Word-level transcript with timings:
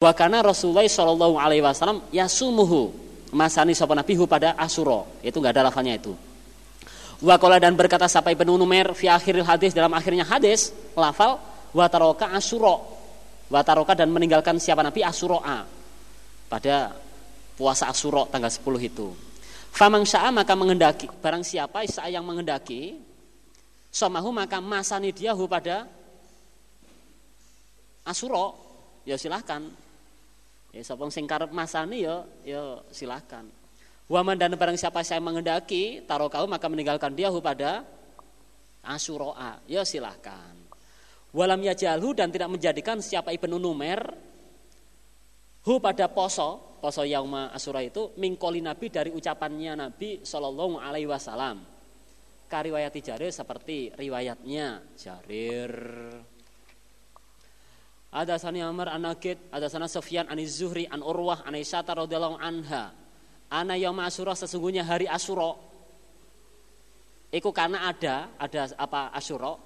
Wa 0.00 0.16
kana 0.16 0.40
Rasulullah 0.40 0.88
sallallahu 0.88 1.36
alaihi 1.36 1.60
wasallam 1.60 2.00
yasumuhu 2.08 2.88
masani 3.36 3.76
sapa 3.76 3.92
nabi 3.92 4.16
hu 4.16 4.24
pada 4.24 4.56
Asyura. 4.56 5.04
Itu 5.20 5.44
enggak 5.44 5.60
ada 5.60 5.68
lafalnya 5.68 6.00
itu. 6.00 6.16
Wa 7.20 7.36
dan 7.36 7.76
berkata 7.76 8.08
sampai 8.08 8.32
Ibnu 8.32 8.56
Numair 8.56 8.96
fi 8.96 9.12
akhiril 9.12 9.44
hadis 9.44 9.76
dalam 9.76 9.92
akhirnya 9.92 10.24
hadis 10.24 10.72
lafal 10.96 11.36
wa 11.76 11.84
taroka 11.92 12.32
Asyura. 12.32 12.80
Wa 13.52 13.60
taroka 13.60 13.92
dan 13.92 14.08
meninggalkan 14.08 14.56
siapa 14.56 14.80
nabi 14.80 15.04
Asyura 15.04 15.68
pada 16.48 16.96
puasa 17.60 17.92
Asyura 17.92 18.24
tanggal 18.32 18.48
10 18.48 18.80
itu. 18.80 19.12
Famang 19.68 20.08
sya'a 20.08 20.32
maka 20.32 20.56
mengendaki 20.56 21.12
barang 21.20 21.44
siapa 21.44 21.84
isa 21.84 22.08
yang 22.08 22.24
mengendaki 22.24 22.96
somahu 23.92 24.32
maka 24.32 24.64
masani 24.64 25.12
dia 25.12 25.36
hu 25.36 25.44
pada 25.44 25.84
Asyura 28.08 28.56
ya 29.04 29.20
silahkan 29.20 29.89
ya 30.70 30.82
sapa 30.86 31.06
sing 31.10 31.26
karep 31.26 31.50
masani 31.50 32.06
ya 32.06 32.22
ya 32.46 32.82
silahkan 32.94 33.46
Waman 34.10 34.34
dan 34.34 34.50
barang 34.58 34.74
siapa 34.74 35.06
saya 35.06 35.22
mengendaki 35.22 36.02
taruh 36.02 36.26
kau 36.26 36.42
maka 36.50 36.66
meninggalkan 36.66 37.14
dia 37.14 37.30
pada 37.38 37.86
Asyura. 38.82 39.62
Ya 39.70 39.86
silahkan. 39.86 40.58
Walam 41.30 41.62
yajalhu 41.62 42.10
dan 42.18 42.34
tidak 42.34 42.50
menjadikan 42.50 42.98
siapa 42.98 43.30
ibnu 43.30 43.54
Numer 43.54 44.02
hu 45.62 45.78
pada 45.78 46.10
poso 46.10 46.82
poso 46.82 47.06
yauma 47.06 47.54
Asyura 47.54 47.86
itu 47.86 48.10
mingkoli 48.18 48.58
Nabi 48.58 48.90
dari 48.90 49.14
ucapannya 49.14 49.78
Nabi 49.78 50.26
Shallallahu 50.26 50.82
Alaihi 50.82 51.06
Wasallam. 51.06 51.62
Kariwayati 52.50 52.98
Jarir 53.06 53.30
seperti 53.30 53.94
riwayatnya 53.94 54.98
Jarir. 54.98 55.70
Ada 58.10 58.42
sana 58.42 58.66
Amr 58.66 58.90
an 58.90 59.06
ada 59.06 59.66
sana 59.70 59.86
Sofyan 59.86 60.26
an 60.26 60.38
Zuhri 60.42 60.90
an 60.90 60.98
Urwah 60.98 61.46
an 61.46 61.54
Aisyah 61.54 61.86
radhiyallahu 61.86 62.42
anha 62.42 62.90
Ana 63.50 63.74
yaum 63.74 63.98
Asyura 63.98 64.38
sesungguhnya 64.38 64.86
hari 64.86 65.10
Asyura. 65.10 65.58
Iku 67.34 67.50
karena 67.50 67.90
ada, 67.90 68.30
ada 68.38 68.70
apa 68.78 69.10
Asyura. 69.10 69.58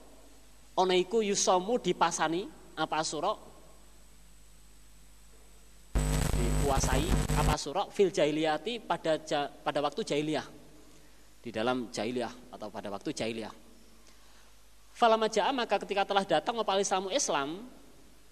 Ono 0.81 0.95
iku 0.97 1.21
yusomu 1.21 1.77
dipasani 1.77 2.49
apa 2.81 3.05
Asyura. 3.05 3.37
Dikuasai 6.33 7.09
apa 7.37 7.53
Asyura 7.61 7.85
fil 7.93 8.09
jahiliyati 8.09 8.81
pada 8.81 9.21
pada 9.61 9.79
waktu 9.85 10.01
jahiliyah. 10.01 10.49
Di 11.45 11.53
dalam 11.53 11.93
jahiliyah 11.93 12.57
atau 12.57 12.73
pada 12.73 12.89
waktu 12.89 13.13
jahiliyah. 13.13 13.53
Falama 14.97 15.29
ja'a 15.29 15.53
maka 15.53 15.77
ketika 15.85 16.09
telah 16.09 16.25
datang 16.25 16.57
apa 16.57 16.81
Islamu 16.81 17.13
Islam, 17.13 17.69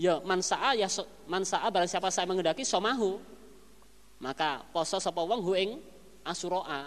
ya 0.01 0.21
mansa'a 0.23 0.77
ya 0.77 0.89
mansa'a 1.29 1.67
barang 1.69 1.91
siapa 1.91 2.09
saya 2.09 2.29
mengendaki 2.29 2.65
somahu. 2.65 3.21
Maka 4.23 4.63
poso 4.71 5.03
sapa 5.03 5.19
wong 5.19 5.43
hu 5.43 5.53
ing 5.59 5.71
asyura 6.23 6.87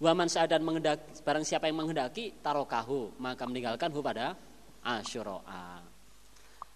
wa 0.00 0.12
man 0.16 0.28
dan 0.32 0.60
mengendaki 0.64 1.20
barang 1.20 1.44
siapa 1.44 1.68
yang 1.68 1.76
menghendaki 1.76 2.40
tarokahu. 2.40 3.20
Maka 3.20 3.44
meninggalkan 3.44 3.92
hu 3.92 4.00
pada 4.00 4.32
asyura 4.80 5.44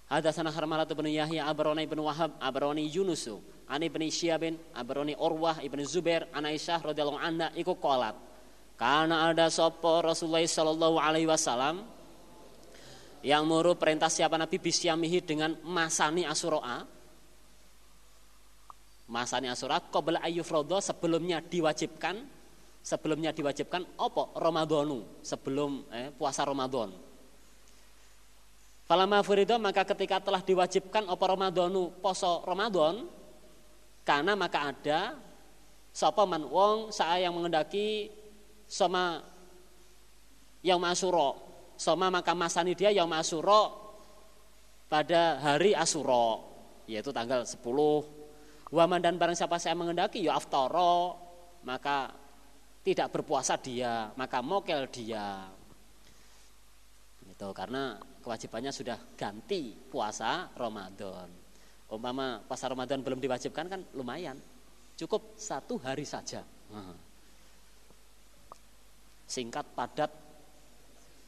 Hadatsana 0.05 0.53
Harmalah 0.53 0.85
bin 0.85 1.09
Yahya 1.09 1.49
Abroni 1.49 1.89
bin 1.89 1.97
Wahab 2.05 2.37
Abroni 2.37 2.93
Yunusu 2.93 3.41
Ani 3.65 3.89
bin 3.89 4.05
Syabin 4.13 4.61
Abroni 4.77 5.17
Urwah 5.17 5.65
ibn 5.65 5.81
Zubair 5.89 6.29
an 6.37 6.45
Aisyah 6.45 6.85
radhiyallahu 6.85 7.17
anha 7.17 7.49
iku 7.57 7.73
qalat. 7.81 8.13
Karena 8.77 9.33
ada 9.33 9.49
sopo 9.49 10.05
Rasulullah 10.05 10.45
sallallahu 10.45 11.01
alaihi 11.01 11.25
wasallam 11.25 11.89
yang 13.25 13.49
muru 13.49 13.73
perintah 13.73 14.13
siapa 14.13 14.37
Nabi? 14.37 14.61
Bisyamihi 14.61 15.19
dengan 15.25 15.57
masani 15.65 16.29
asyura 16.29 16.85
masanya 19.09 19.53
surat 19.57 19.89
qabla 19.89 20.21
ayyufrodo 20.21 20.79
sebelumnya 20.85 21.41
diwajibkan. 21.41 22.37
Sebelumnya 22.85 23.33
diwajibkan 23.33 23.97
opo 23.97 24.37
Ramadhanu 24.37 25.25
sebelum 25.25 25.89
eh, 25.89 26.13
puasa 26.13 26.45
Ramadan 26.45 26.93
Falama 28.85 29.25
furido 29.25 29.57
maka 29.57 29.89
ketika 29.89 30.21
telah 30.21 30.45
diwajibkan 30.45 31.09
opo 31.09 31.25
Ramadhanu? 31.25 31.97
Poso 32.05 32.45
Ramadan 32.45 33.09
karena 34.05 34.37
maka 34.37 34.69
ada 34.69 35.17
sapa 35.89 36.29
man 36.29 36.45
wong 36.45 36.93
saya 36.93 37.25
yang 37.25 37.33
mengendaki 37.33 38.13
sama 38.69 39.25
yang 40.61 40.77
masuro 40.77 41.44
sama 41.75 42.11
maka 42.11 42.33
masani 42.33 42.73
dia 42.77 42.95
yang 42.95 43.11
masuro 43.11 43.95
pada 44.87 45.43
hari 45.43 45.75
Asuro 45.75 46.55
yaitu 46.87 47.11
tanggal 47.11 47.43
10 47.43 47.59
Waman 48.75 48.99
dan 48.99 49.15
barang 49.15 49.39
siapa 49.39 49.61
saya 49.63 49.79
mengendaki 49.79 50.27
ya 50.27 50.35
aftoro 50.35 51.15
maka 51.65 52.13
tidak 52.85 53.09
berpuasa 53.17 53.57
dia, 53.57 54.13
maka 54.13 54.45
mokel 54.45 54.85
dia. 54.93 55.49
Itu 57.25 57.49
karena 57.57 57.97
kewajibannya 58.21 58.71
sudah 58.71 59.01
ganti 59.17 59.73
puasa 59.73 60.53
Ramadan. 60.53 61.33
Umpama 61.89 62.45
puasa 62.45 62.69
Ramadan 62.69 63.01
belum 63.01 63.25
diwajibkan 63.25 63.67
kan 63.73 63.81
lumayan. 63.97 64.37
Cukup 65.01 65.35
satu 65.41 65.81
hari 65.81 66.05
saja. 66.05 66.45
Singkat, 69.25 69.67
padat, 69.73 70.13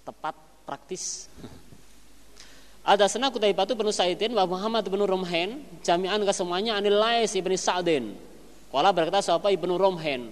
tepat, 0.07 0.35
praktis. 0.63 1.27
Ada 2.87 3.11
sana 3.11 3.35
Kutaibah 3.35 3.67
bin 3.67 3.91
Sa'idin 3.91 4.31
wa 4.31 4.47
Muhammad 4.47 4.87
bin 4.87 5.03
Rumhen 5.03 5.67
jami'an 5.83 6.23
kesemuanya 6.23 6.79
anil 6.79 6.95
Lais 6.95 7.35
ibn 7.35 7.51
Sa'din. 7.59 8.15
Kala 8.71 8.95
berkata 8.95 9.19
siapa 9.19 9.51
ibnu 9.51 9.75
Rumhen. 9.75 10.31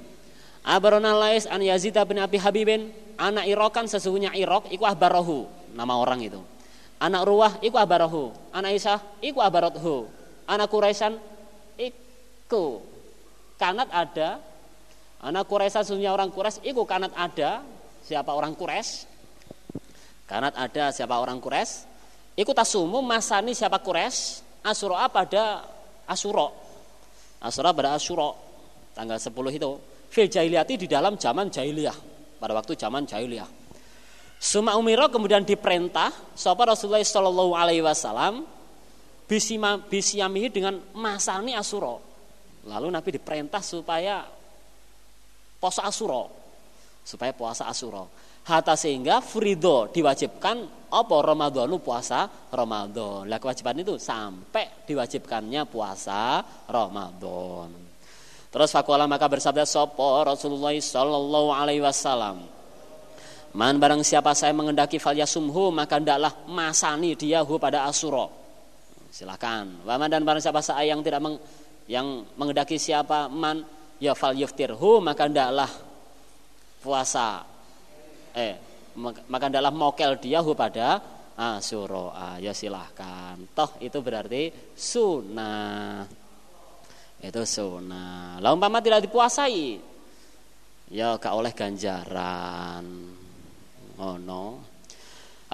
Abarona 0.62 1.18
Lais 1.18 1.50
an 1.50 1.58
Yazid 1.58 1.98
bin 2.06 2.22
Abi 2.22 2.38
Habibin 2.38 2.94
anak 3.18 3.50
Irokan 3.50 3.90
sesungguhnya 3.90 4.30
Irok 4.38 4.70
iku 4.70 4.86
ahbarahu 4.86 5.50
nama 5.74 5.98
orang 5.98 6.22
itu. 6.22 6.38
Anak 7.02 7.26
Ruwah 7.26 7.52
iku 7.58 7.74
ahbarahu. 7.74 8.30
Anak 8.54 8.78
Isa 8.78 9.02
iku 9.18 9.42
ahbarathu. 9.42 10.06
Anak 10.46 10.70
Quraisyan 10.70 11.18
iku 11.74 12.78
kanat 13.58 13.90
ada. 13.90 14.38
Anak 15.26 15.50
Quraisyan 15.50 15.82
sesungguhnya 15.82 16.14
orang 16.14 16.30
Quraisy 16.30 16.62
iku 16.62 16.86
kanat 16.86 17.10
ada. 17.18 17.66
Siapa 18.06 18.30
orang 18.30 18.54
Quraisy? 18.54 19.13
Kanat 20.24 20.56
ada 20.56 20.88
siapa 20.88 21.20
orang 21.20 21.36
Quraisy? 21.40 21.92
Ikut 22.34 22.56
asumu 22.56 22.98
masani 23.04 23.54
siapa 23.54 23.78
kures 23.78 24.42
Asura 24.64 25.04
pada 25.12 25.60
Asuro. 26.08 26.48
Asura 27.44 27.76
pada 27.76 27.92
Asuro. 27.92 28.32
Tanggal 28.96 29.20
10 29.20 29.60
itu. 29.60 29.70
Fil 30.08 30.28
jahiliyati 30.32 30.80
di 30.80 30.86
dalam 30.88 31.20
zaman 31.20 31.52
jahiliyah. 31.52 31.96
Pada 32.40 32.56
waktu 32.56 32.72
zaman 32.72 33.04
jahiliyah. 33.04 33.46
Suma 34.40 34.76
umiro 34.80 35.08
kemudian 35.12 35.44
diperintah 35.44 36.12
sapa 36.36 36.68
Rasulullah 36.68 37.00
Shallallahu 37.00 37.52
Alaihi 37.56 37.84
Wasallam 37.84 38.44
bisyamihi 39.88 40.48
dengan 40.52 40.80
masani 40.92 41.56
asuro. 41.56 42.00
Lalu 42.64 42.88
Nabi 42.92 43.20
diperintah 43.20 43.60
supaya 43.60 44.24
puasa 45.60 45.84
asuro, 45.84 46.28
supaya 47.04 47.32
puasa 47.32 47.68
asuro. 47.68 48.08
Hatta 48.44 48.76
sehingga 48.76 49.24
frido 49.24 49.88
diwajibkan 49.88 50.84
apa 50.92 51.16
Ramadhanu 51.24 51.80
puasa 51.80 52.28
Ramadan. 52.52 53.24
Lah 53.24 53.40
kewajiban 53.40 53.80
itu 53.80 53.96
sampai 53.96 54.84
diwajibkannya 54.84 55.64
puasa 55.64 56.44
Ramadan. 56.68 57.72
Terus 58.52 58.70
fakuala 58.70 59.10
maka 59.10 59.26
bersabda 59.26 59.66
sopo 59.66 60.22
Rasulullah 60.22 60.76
Sallallahu 60.76 61.50
Alaihi 61.50 61.82
Wasallam. 61.82 62.46
Man 63.54 63.80
barang 63.80 64.04
siapa 64.04 64.36
saya 64.36 64.52
mengendaki 64.52 65.00
falyasumhu 65.00 65.72
maka 65.72 65.98
ndaklah 65.98 66.46
masani 66.46 67.16
dia 67.16 67.42
hu 67.42 67.56
pada 67.56 67.88
asuro. 67.88 68.28
Silakan. 69.08 69.88
Waman 69.88 70.10
dan 70.10 70.22
barang 70.22 70.42
siapa 70.42 70.60
saya 70.60 70.90
yang 70.90 71.00
tidak 71.00 71.22
meng, 71.22 71.38
yang 71.88 72.28
mengendaki 72.36 72.76
siapa 72.76 73.26
man 73.32 73.64
ya 74.02 74.12
fal 74.12 74.36
yuftirhu 74.36 75.00
maka 75.00 75.30
ndaklah 75.30 75.70
puasa 76.82 77.53
eh 78.34 78.58
maka 79.30 79.46
dalam 79.50 79.74
mokel 79.74 80.18
dia 80.18 80.42
pada 80.42 81.02
asyura 81.34 82.38
ya 82.38 82.54
silahkan. 82.54 83.38
Toh 83.54 83.78
itu 83.82 83.98
berarti 83.98 84.50
sunnah. 84.74 86.06
Itu 87.18 87.42
sunnah. 87.42 88.38
Lah 88.38 88.50
umpama 88.52 88.84
tidak 88.84 89.06
dipuasai 89.08 89.80
ya 90.92 91.16
gak 91.16 91.34
oleh 91.34 91.50
ganjaran. 91.56 92.84
Oh 93.98 94.18
no 94.18 94.62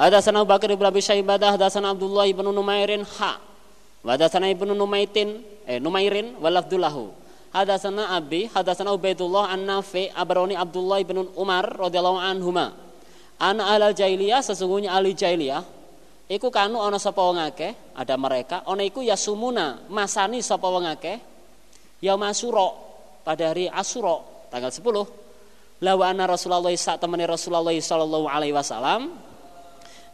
ada 0.00 0.24
sana 0.24 0.40
Bakar 0.48 0.72
ibn 0.72 0.84
Abi 0.88 1.04
Syaibah 1.04 1.36
ada 1.36 1.68
sana 1.68 1.92
Abdullah 1.92 2.24
ibn 2.24 2.48
Numairin 2.48 3.04
ha. 3.20 3.36
Ada 4.00 4.32
sana 4.32 4.48
ibnu 4.48 4.72
Numaitin 4.72 5.44
eh 5.68 5.76
Numairin 5.76 6.40
walafdullahu 6.40 7.12
Hadasana 7.50 8.14
Abi, 8.14 8.46
hadasana 8.46 8.94
Ubaidullah 8.94 9.50
an 9.50 9.66
Nafi, 9.66 10.06
Abaroni 10.14 10.54
Abdullah 10.54 11.02
bin 11.02 11.26
Umar 11.34 11.66
radhiyallahu 11.66 12.22
anhuma. 12.22 12.70
An 13.42 13.58
alal 13.58 13.90
jahiliyah 13.90 14.38
sesungguhnya 14.38 14.94
ahli 14.94 15.18
jahiliyah 15.18 15.64
iku 16.30 16.46
kanu 16.54 16.78
ana 16.78 17.02
sapa 17.02 17.18
wong 17.18 17.42
ada 17.42 18.14
mereka, 18.14 18.62
ana 18.62 18.86
iku 18.86 19.02
ya 19.02 19.18
sumuna, 19.18 19.82
masani 19.90 20.38
sapa 20.46 20.62
wong 20.70 20.86
akeh 20.86 21.18
ya 21.98 22.14
masura 22.14 22.70
pada 23.26 23.50
hari 23.50 23.66
Asyura 23.66 24.46
tanggal 24.46 24.70
10. 24.70 25.82
Lawa 25.82 26.12
anna 26.12 26.28
Rasulullah 26.28 26.70
sak 26.76 27.00
temene 27.00 27.24
Rasulullah 27.24 27.72
sallallahu 27.72 28.28
alaihi 28.28 28.52
wasallam 28.52 29.16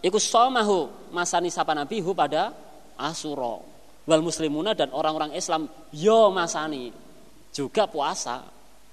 iku 0.01 0.17
somahu 0.17 1.11
masani 1.13 1.51
sapa 1.53 1.75
nabi 1.77 2.01
hu 2.01 2.17
pada 2.17 2.55
Asyura. 2.97 3.61
Wal 4.07 4.23
muslimuna 4.23 4.73
dan 4.73 4.95
orang-orang 4.95 5.35
Islam 5.35 5.67
yo 5.91 6.31
masani 6.31 6.95
juga 7.57 7.89
puasa. 7.89 8.45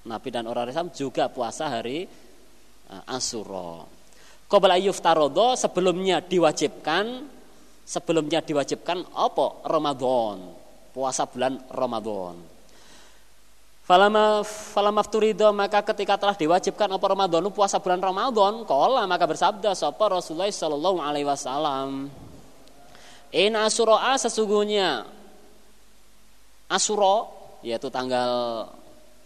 Nabi 0.04 0.28
dan 0.32 0.48
orang 0.48 0.72
Islam 0.72 0.88
juga 0.92 1.28
puasa 1.28 1.68
hari 1.68 2.08
uh, 2.88 3.12
Asyura. 3.12 3.84
Qabla 4.48 4.76
yuftarodo 4.80 5.56
sebelumnya 5.56 6.20
diwajibkan 6.24 7.24
sebelumnya 7.84 8.40
diwajibkan 8.40 9.12
apa 9.12 9.68
Ramadan 9.68 10.40
puasa 10.96 11.28
bulan 11.28 11.60
Ramadan 11.68 12.36
Falama 13.84 15.02
fturido 15.04 15.52
maka 15.52 15.84
ketika 15.84 16.16
telah 16.16 16.32
diwajibkan 16.32 16.88
apa 16.88 17.04
Ramadan 17.04 17.44
puasa 17.52 17.76
bulan 17.76 18.00
Ramadan 18.00 18.64
kola 18.64 19.04
maka 19.04 19.28
bersabda 19.28 19.76
sapa 19.76 20.08
Rasulullah 20.08 20.48
sallallahu 20.48 20.98
alaihi 21.04 21.28
wasallam 21.28 22.08
In 23.34 23.52
asura 23.58 24.16
sesungguhnya 24.16 25.04
Asura 26.70 27.43
yaitu 27.64 27.88
tanggal 27.88 28.68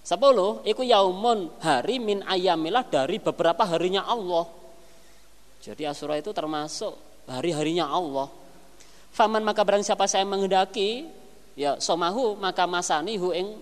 10 0.06 0.64
itu 0.64 0.82
yaumun 0.88 1.52
hari 1.60 2.00
min 2.00 2.24
ayamilah 2.24 2.86
dari 2.88 3.20
beberapa 3.20 3.66
harinya 3.68 4.08
Allah. 4.08 4.48
Jadi 5.60 5.84
Asura 5.84 6.16
itu 6.16 6.32
termasuk 6.32 6.96
hari-harinya 7.28 7.90
Allah. 7.90 8.32
Faman 9.12 9.44
maka 9.44 9.66
barang 9.66 9.84
siapa 9.84 10.08
saya 10.08 10.24
menghendaki 10.24 11.10
ya 11.58 11.76
somahu 11.76 12.38
maka 12.40 12.64
masani 12.64 13.20
hu 13.20 13.36
ing 13.36 13.58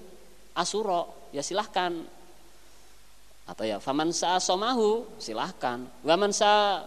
ya 1.34 1.42
silahkan. 1.42 2.06
Atau 3.48 3.66
ya 3.66 3.82
faman 3.82 4.14
sa 4.14 4.38
somahu 4.38 5.02
silahkan. 5.18 5.82
Waman 6.06 6.30
sa 6.30 6.84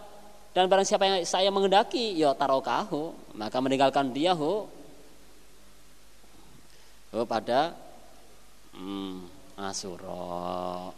dan 0.56 0.72
barang 0.72 0.86
siapa 0.88 1.04
yang 1.04 1.18
saya 1.28 1.52
menghendaki 1.52 2.16
ya 2.16 2.32
tarokahu 2.32 3.34
maka 3.36 3.60
meninggalkan 3.60 4.08
dia 4.14 4.32
hu 4.32 4.79
hu 7.10 7.26
pada 7.26 7.74
hmm, 8.74 9.26
Asura 9.58 10.94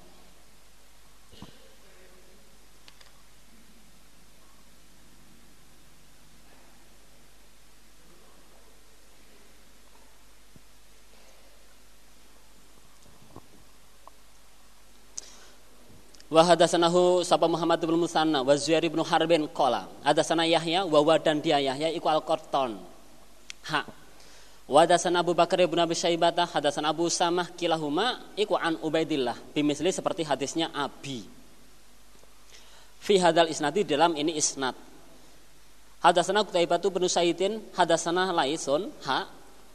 wa 16.32 16.40
hadasanahu 16.48 17.20
sapa 17.24 17.44
Muhammad 17.44 17.80
bin 17.84 17.96
Musanna 17.96 18.40
wa 18.40 18.56
Zuhair 18.56 18.88
bin 18.88 19.04
Harbin 19.04 19.44
qala. 19.52 19.84
Hadasana 20.00 20.48
Yahya 20.48 20.84
wa 20.88 21.16
dan 21.20 21.44
dia 21.44 21.60
Yahya 21.60 21.92
iku 21.92 22.08
al-Qattan 22.08 22.80
ha 23.68 24.01
wa 24.70 24.78
hadasana 24.82 25.22
Abu 25.22 25.34
Bakar 25.34 25.62
bin 25.66 25.78
Abi 25.78 25.94
Syaibah 25.94 26.34
hadasana 26.34 26.90
Abu 26.94 27.10
Samah 27.10 27.50
kilahuma 27.54 28.20
iku 28.38 28.54
an 28.58 28.78
Ubaidillah 28.78 29.34
bimisli 29.54 29.90
seperti 29.90 30.22
hadisnya 30.22 30.70
Abi. 30.70 31.26
Fi 33.02 33.18
hadal 33.18 33.50
isnadi 33.50 33.82
dalam 33.82 34.14
ini 34.14 34.38
isnad. 34.38 34.78
Hadasana 36.02 36.42
Qutaibah 36.42 36.82
bin 36.82 37.06
Saidin 37.06 37.62
hadasana 37.74 38.30
Laisun 38.34 38.90
ha 39.06 39.26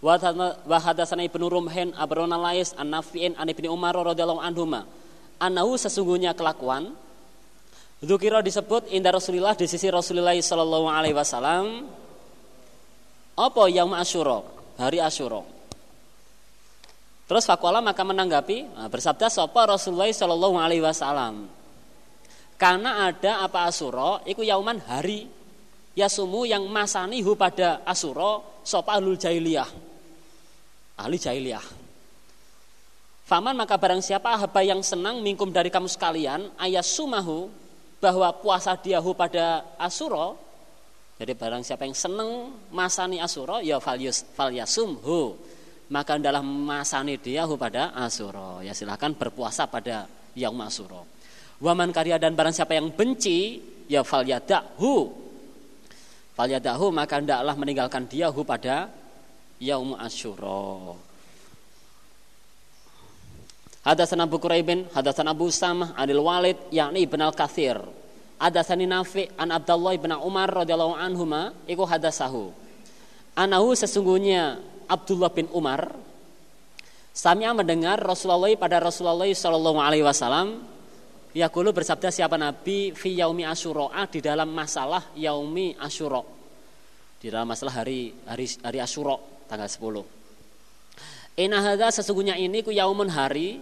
wa 0.04 0.78
hadasana 0.80 1.24
Ibnu 1.24 1.48
Rumhen 1.48 1.96
abrona 1.96 2.38
Lais 2.38 2.76
an 2.78 2.92
Nafi'in 2.92 3.34
an 3.40 3.48
Ibnu 3.50 3.72
Umar 3.72 3.96
radhiyallahu 3.96 4.44
anhuma 4.44 4.86
anahu 5.42 5.74
sesungguhnya 5.80 6.38
kelakuan 6.38 6.94
Dzukira 7.98 8.46
disebut 8.46 8.94
indah 8.94 9.10
Rasulullah 9.10 9.58
di 9.58 9.66
sisi 9.66 9.90
Rasulullah 9.90 10.38
Sallallahu 10.38 10.86
Alaihi 10.86 11.18
Wasallam 11.18 11.90
apa 13.34 13.64
yang 13.74 13.90
Asyura 13.98 14.46
hari 14.78 15.02
Asyura. 15.02 15.44
Terus 17.28 17.44
fakola 17.44 17.84
maka 17.84 18.08
menanggapi 18.08 18.72
nah, 18.72 18.88
bersabda 18.88 19.28
sopa 19.28 19.68
Rasulullah 19.68 20.08
Sallallahu 20.08 20.56
Alaihi 20.56 20.80
Wasallam? 20.80 21.52
Karena 22.56 23.12
ada 23.12 23.44
apa 23.44 23.68
Asyura 23.68 24.24
iku 24.24 24.42
yauman 24.48 24.80
hari 24.88 25.28
yasumu 25.98 26.48
yang 26.48 26.64
masanihu 26.72 27.36
pada 27.36 27.84
Asyura 27.84 28.42
sopa 28.64 28.96
alul 28.96 29.20
jahiliyah. 29.20 29.68
Ahli 30.98 31.18
jahiliyah. 31.20 31.66
Faman 33.28 33.60
maka 33.60 33.76
barang 33.76 34.00
siapa 34.00 34.40
haba 34.40 34.64
yang 34.64 34.80
senang 34.80 35.20
mingkum 35.20 35.52
dari 35.52 35.68
kamu 35.68 35.92
sekalian 35.92 36.48
ayat 36.56 36.88
sumahu 36.88 37.52
bahwa 38.00 38.32
puasa 38.40 38.78
diahu 38.80 39.12
pada 39.12 39.68
asuro 39.76 40.40
jadi 41.18 41.34
barang 41.34 41.66
siapa 41.66 41.90
yang 41.90 41.98
senang 41.98 42.54
masani 42.70 43.18
asuro 43.18 43.58
ya 43.58 43.82
falyus 43.82 44.22
falyasumhu. 44.38 45.34
Maka 45.88 46.20
dalam 46.20 46.46
masani 46.46 47.18
diahu 47.18 47.58
pada 47.58 47.96
asuro. 47.98 48.62
Ya 48.62 48.78
silahkan 48.78 49.18
berpuasa 49.18 49.66
pada 49.66 50.06
yang 50.38 50.54
asuro. 50.62 51.10
Waman 51.58 51.90
karya 51.90 52.22
dan 52.22 52.38
barang 52.38 52.54
siapa 52.54 52.78
yang 52.78 52.94
benci 52.94 53.58
ya 53.90 54.06
falyadahu 54.06 55.10
falyadahu 56.38 56.94
maka 56.94 57.18
hendaklah 57.18 57.56
meninggalkan 57.58 58.06
diahu 58.06 58.46
pada 58.46 58.94
yaum 59.58 59.98
asyura 59.98 60.94
Hadasan 63.88 64.20
Abu 64.20 64.36
Quraibin, 64.36 64.84
hadasan 64.92 65.32
Abu 65.32 65.48
Samah, 65.48 65.96
Anil 65.96 66.20
Walid, 66.20 66.60
yakni 66.76 67.08
Ibn 67.08 67.32
Al-Kathir. 67.32 67.80
Hadasani 68.38 68.86
Nafi 68.86 69.26
an 69.34 69.50
Abdullah 69.50 69.98
ibn 69.98 70.14
Umar 70.14 70.50
radhiyallahu 70.54 70.94
anhuma 70.94 71.58
iku 71.66 71.90
hadasahu. 71.90 72.54
Anahu 73.34 73.74
sesungguhnya 73.74 74.62
Abdullah 74.86 75.34
bin 75.34 75.50
Umar. 75.50 75.90
Samia 77.18 77.50
mendengar 77.50 77.98
Rasulullah 77.98 78.54
pada 78.54 78.78
Rasulullah 78.78 79.26
Shallallahu 79.26 79.82
Alaihi 79.82 80.06
Wasallam 80.06 80.62
Yakulu 81.38 81.70
bersabda 81.70 82.10
siapa 82.10 82.34
Nabi 82.34 82.98
fi 82.98 83.14
yaumi 83.14 83.46
Asyura? 83.46 83.94
Di 84.10 84.26
dalam 84.26 84.50
masalah 84.50 85.14
yaumi 85.14 85.78
Asyura. 85.78 86.26
Di 87.22 87.30
dalam 87.30 87.46
masalah 87.46 87.86
hari 87.86 88.10
hari 88.26 88.50
hari 88.66 88.80
Asyura 88.82 89.22
tanggal 89.46 89.70
10. 89.70 91.38
Inahada 91.38 91.94
sesungguhnya 91.94 92.42
ini 92.42 92.66
ku 92.66 92.74
yaumun 92.74 93.14
hari. 93.14 93.62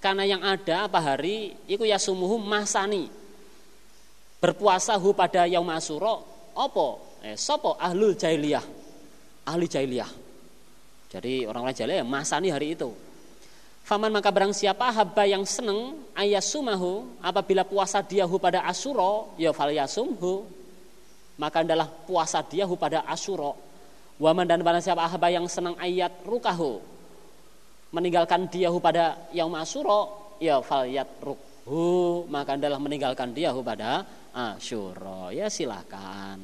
Karena 0.00 0.24
yang 0.24 0.40
ada 0.44 0.88
apa 0.88 1.00
hari 1.00 1.56
iku 1.64 1.84
yasumuhu 1.88 2.36
masani 2.36 3.08
berpuasa 4.44 5.00
hu 5.00 5.16
pada 5.16 5.48
yaum 5.48 5.64
asyura 5.72 6.20
apa? 6.52 6.86
Eh 7.24 7.36
sopo 7.40 7.80
ahlul 7.80 8.12
jahiliyah? 8.12 8.60
Ahli 9.48 9.64
jahiliyah. 9.64 10.10
Jadi 11.08 11.48
orang-orang 11.48 11.72
jahiliyah 11.72 12.04
masani 12.04 12.52
hari 12.52 12.76
itu. 12.76 12.92
Faman 13.84 14.12
maka 14.12 14.28
barang 14.28 14.52
siapa 14.52 14.92
haba 14.92 15.24
yang 15.28 15.44
seneng 15.44 16.08
ayasumahu 16.16 17.20
apabila 17.20 17.64
puasa 17.64 18.00
dia 18.00 18.24
hu 18.24 18.36
pada 18.40 18.64
asyura 18.64 19.28
ya 19.36 19.52
fal 19.52 19.68
yasumhu 19.68 20.48
maka 21.36 21.60
adalah 21.60 21.88
puasa 21.88 22.40
dia 22.44 22.68
hu 22.68 22.76
pada 22.76 23.04
asyura. 23.08 23.56
Waman 24.20 24.44
dan 24.44 24.60
barang 24.60 24.84
siapa 24.84 25.08
haba 25.08 25.28
yang 25.32 25.48
senang 25.48 25.76
ayat 25.80 26.12
rukahu 26.24 26.80
meninggalkan 27.94 28.50
diahu 28.50 28.82
pada 28.82 29.30
yaum 29.30 29.54
asyura 29.54 30.10
ya 30.42 30.58
fal 30.58 30.82
yatrukhu 30.82 32.26
maka 32.26 32.58
adalah 32.58 32.82
meninggalkan 32.82 33.30
diahu 33.30 33.62
pada 33.62 34.02
asyura. 34.34 35.30
Ya 35.30 35.46
silakan. 35.46 36.42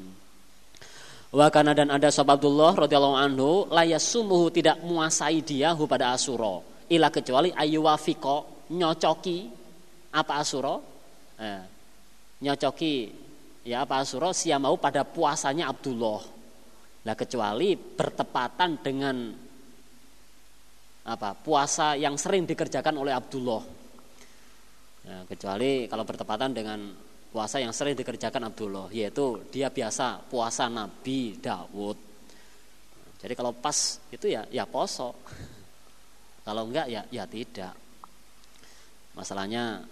Wa 1.31 1.47
kana 1.47 1.71
dan 1.71 1.87
ada 1.91 2.11
sahabat 2.11 2.39
Abdullah 2.43 2.75
radhiyallahu 2.75 3.17
anhu 3.19 3.49
layasumuhu 3.71 4.51
tidak 4.51 4.79
muasai 4.83 5.43
diahu 5.43 5.87
pada 5.87 6.15
asyura. 6.15 6.59
Ila 6.91 7.07
kecuali 7.07 7.55
ayuwafiko 7.55 8.67
nyocoki 8.75 9.47
apa 10.11 10.33
asyura? 10.43 10.75
Eh, 11.39 11.63
nyocoki 12.43 12.93
ya 13.63 13.87
apa 13.87 14.03
asyura? 14.03 14.35
Siamau 14.35 14.75
pada 14.75 15.07
puasanya 15.07 15.71
Abdullah. 15.71 16.19
Lah 17.07 17.15
kecuali 17.15 17.79
bertepatan 17.79 18.71
dengan 18.83 19.15
apa 21.01 21.33
puasa 21.33 21.97
yang 21.97 22.19
sering 22.19 22.43
dikerjakan 22.43 22.99
oleh 22.99 23.15
Abdullah. 23.15 23.63
Ya, 25.01 25.17
kecuali 25.25 25.89
kalau 25.89 26.05
bertepatan 26.05 26.53
dengan 26.53 26.79
puasa 27.31 27.63
yang 27.63 27.71
sering 27.71 27.95
dikerjakan 27.95 28.51
Abdullah 28.51 28.91
yaitu 28.91 29.39
dia 29.49 29.71
biasa 29.71 30.27
puasa 30.27 30.67
Nabi 30.67 31.39
Dawud 31.39 31.97
jadi 33.23 33.33
kalau 33.33 33.55
pas 33.55 33.97
itu 34.11 34.27
ya 34.27 34.43
ya 34.51 34.67
poso 34.67 35.15
kalau 36.47 36.67
enggak 36.67 36.91
ya 36.91 37.01
ya 37.07 37.23
tidak 37.25 37.73
masalahnya 39.15 39.83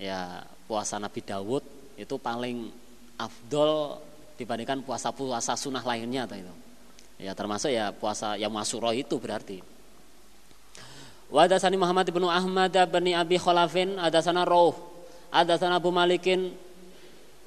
ya 0.00 0.42
puasa 0.66 0.96
Nabi 0.98 1.20
Dawud 1.20 1.64
itu 2.00 2.16
paling 2.16 2.72
afdol 3.20 4.00
dibandingkan 4.36 4.82
puasa-puasa 4.82 5.54
sunnah 5.54 5.84
lainnya 5.84 6.26
atau 6.26 6.36
itu. 6.40 6.54
Ya 7.22 7.32
termasuk 7.38 7.70
ya 7.70 7.94
puasa 7.94 8.34
yang 8.34 8.50
masuro 8.50 8.90
itu 8.90 9.14
berarti. 9.20 9.62
Wadasani 11.30 11.78
Muhammad 11.78 12.10
bin 12.10 12.26
Ahmad 12.26 12.74
bin 12.74 13.14
Abi 13.14 13.38
Khalafin 13.38 13.96
ada 13.96 14.20
sana 14.20 14.42
Roh 15.32 15.40
ada 15.40 15.56
sana 15.56 15.80
Abu 15.80 15.88
Malikin 15.88 16.52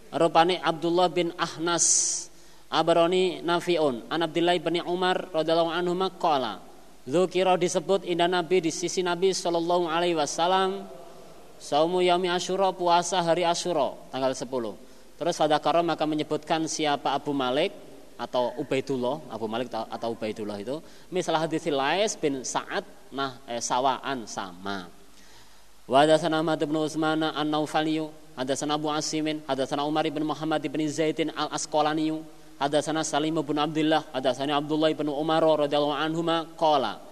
rupani 0.09 0.57
Abdullah 0.57 1.05
bin 1.05 1.29
Ahnas 1.37 1.85
Abaroni 2.73 3.45
Nafiun 3.45 4.09
an 4.09 4.25
Abdullah 4.25 4.57
bin 4.57 4.81
Umar 4.89 5.29
radhiyallahu 5.29 5.69
anhu 5.69 5.93
qala 6.17 6.65
Dzukira 7.05 7.53
disebut 7.61 8.01
indah 8.09 8.25
Nabi 8.25 8.65
di 8.65 8.73
sisi 8.73 9.05
Nabi 9.05 9.29
sallallahu 9.29 9.85
alaihi 9.85 10.17
wasallam 10.17 10.89
Saumu 11.61 12.01
yaumi 12.01 12.27
Asyura 12.27 12.73
puasa 12.73 13.21
hari 13.21 13.45
Asyura 13.45 13.95
tanggal 14.09 14.33
10. 14.33 15.15
Terus 15.15 15.35
Fadakara 15.39 15.79
maka 15.79 16.03
menyebutkan 16.03 16.67
siapa 16.67 17.15
Abu 17.15 17.31
Malik 17.31 17.71
atau 18.19 18.51
Ubaidullah, 18.59 19.31
Abu 19.31 19.47
Malik 19.47 19.71
atau 19.71 20.11
Ubaidullah 20.11 20.59
itu. 20.59 20.83
Misalah 21.13 21.47
hadis 21.47 21.63
Lais 21.71 22.19
bin 22.19 22.43
Sa'ad 22.43 22.83
nah 23.15 23.39
eh, 23.47 23.63
sawaan 23.63 24.27
sama. 24.27 25.04
Wa 25.85 26.01
hadatsana 26.01 26.41
Ahmad 26.41 26.57
bin 26.57 26.73
Utsman 26.73 27.21
an-Naufaliyu, 27.21 28.09
hadatsana 28.33 28.73
Abu 28.73 28.89
Asimin, 28.89 29.45
hadatsana 29.45 29.85
Umar 29.85 30.09
bin 30.09 30.25
Muhammad 30.25 30.65
bin 30.65 30.81
Zaidin 30.89 31.29
al-Asqalaniyu, 31.37 32.25
hadatsana 32.57 33.05
Salim 33.05 33.37
bin 33.37 33.57
Abdullah, 33.57 34.01
hadatsana 34.09 34.57
Abdullah 34.57 34.89
bin 34.97 35.13
Umar 35.13 35.45
radhiyallahu 35.45 35.93
anhuma 35.93 36.49
qala 36.57 37.05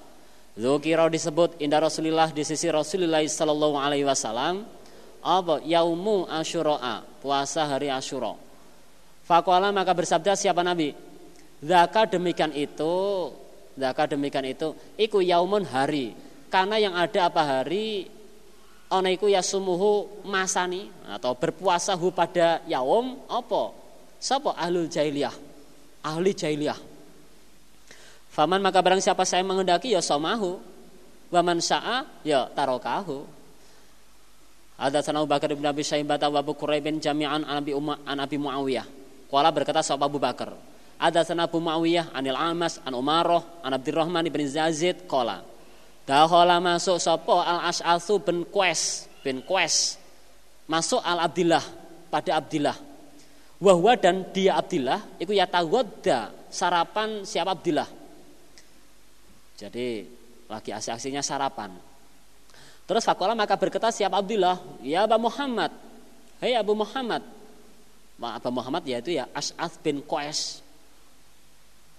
Dzukira 0.54 1.10
disebut 1.10 1.58
indah 1.58 1.82
Rasulullah 1.82 2.30
di 2.30 2.46
sisi 2.46 2.70
Rasulullah 2.70 3.26
sallallahu 3.26 3.74
alaihi 3.74 4.06
wasallam 4.06 4.70
apa 5.26 5.58
yaumu 5.66 6.30
asyura 6.30 7.02
puasa 7.26 7.66
hari 7.66 7.90
asyura. 7.90 8.38
Fakuala 9.26 9.74
maka 9.74 9.98
bersabda 9.98 10.38
siapa 10.38 10.62
Nabi? 10.62 10.94
Zaka 11.58 12.06
demikian 12.06 12.54
itu 12.54 13.34
Zaka 13.74 14.06
demikian 14.06 14.46
itu 14.46 14.78
Iku 14.94 15.26
yaumun 15.26 15.66
hari. 15.66 16.14
Karena 16.54 16.78
yang 16.78 16.94
ada 16.94 17.34
apa 17.34 17.42
hari 17.42 18.06
Ona 18.94 19.10
iku 19.10 19.26
yasumuhu 19.26 20.22
masani 20.30 20.94
atau 21.10 21.34
berpuasa 21.34 21.98
hu 21.98 22.14
pada 22.14 22.62
yaum 22.70 23.18
apa? 23.26 23.74
Sapa 24.22 24.54
ahlul 24.54 24.86
jahiliyah? 24.86 25.34
Ahli 26.06 26.32
jahiliyah. 26.38 26.78
Faman 28.30 28.62
maka 28.62 28.86
barang 28.86 29.02
siapa 29.02 29.26
saya 29.26 29.42
mengendaki 29.42 29.98
ya 29.98 30.02
somahu. 30.02 30.62
Waman 31.34 31.58
sa'a 31.58 32.06
ya 32.22 32.46
tarokahu. 32.54 33.26
Ada 34.78 35.02
sana 35.02 35.26
Abu 35.26 35.30
Bakar 35.34 35.50
bin 35.58 35.66
Abi 35.66 35.82
Syaibah 35.82 36.22
wa 36.30 36.38
Abu 36.38 36.54
Quraibin 36.54 37.02
jami'an 37.02 37.42
an 37.42 37.66
Abi 37.66 37.74
Umma 37.74 37.98
an 38.06 38.22
Abi 38.22 38.38
Muawiyah. 38.38 38.86
Qala 39.30 39.50
berkata 39.50 39.82
sahabat 39.82 40.06
Abu 40.06 40.22
Bakar. 40.22 40.54
Ada 41.02 41.26
sana 41.26 41.50
Abu 41.50 41.58
Muawiyah 41.58 42.14
anil 42.14 42.38
Amas 42.38 42.78
an 42.86 42.94
Umaroh 42.94 43.42
an 43.66 43.74
Abdurrahman 43.74 44.30
bin 44.30 44.46
Zazid 44.46 45.10
qala 45.10 45.42
Dahola 46.04 46.60
masuk 46.60 47.00
sopo 47.00 47.40
al 47.40 47.72
as'athu 47.72 48.20
bin 48.20 48.44
Qais 48.44 49.08
bin 49.24 49.40
Qais 49.40 49.96
masuk 50.68 51.00
al 51.00 51.24
Abdillah 51.24 51.64
pada 52.12 52.44
Abdillah. 52.44 52.76
Wahwa 53.64 53.96
dan 53.96 54.28
dia 54.36 54.60
Abdillah 54.60 55.00
itu 55.16 55.32
ya 55.32 55.48
tawadda 55.48 56.52
sarapan 56.52 57.24
siapa 57.24 57.56
Abdillah. 57.56 57.88
Jadi 59.56 60.04
lagi 60.52 60.70
aksi-aksinya 60.76 61.24
sarapan. 61.24 61.72
Terus 62.84 63.08
fakola 63.08 63.32
maka 63.32 63.56
berkata 63.56 63.88
siapa 63.96 64.20
Abdillah, 64.20 64.84
ya 64.84 65.08
Abu 65.08 65.32
Muhammad. 65.32 65.72
Hei 66.44 66.52
Abu 66.60 66.76
Muhammad. 66.76 67.24
Abu 68.20 68.50
Muhammad 68.52 68.84
yaitu 68.84 69.16
ya 69.16 69.32
As'ath 69.32 69.80
bin 69.80 70.04
Qais. 70.04 70.60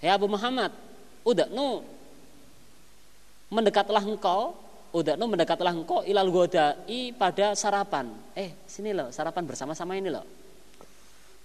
Hei 0.04 0.12
Abu 0.12 0.28
Muhammad, 0.28 0.76
udah 1.24 1.48
nu 1.48 1.80
mendekatlah 3.52 4.04
engkau 4.04 4.54
Udaknu 4.94 5.26
mendekatlah 5.26 5.74
engkau 5.74 6.06
ilal 6.06 6.30
godai 6.30 7.10
pada 7.18 7.58
sarapan. 7.58 8.14
Eh, 8.30 8.62
sini 8.62 8.94
loh, 8.94 9.10
sarapan 9.10 9.42
bersama-sama 9.42 9.98
ini 9.98 10.06
loh. 10.06 10.22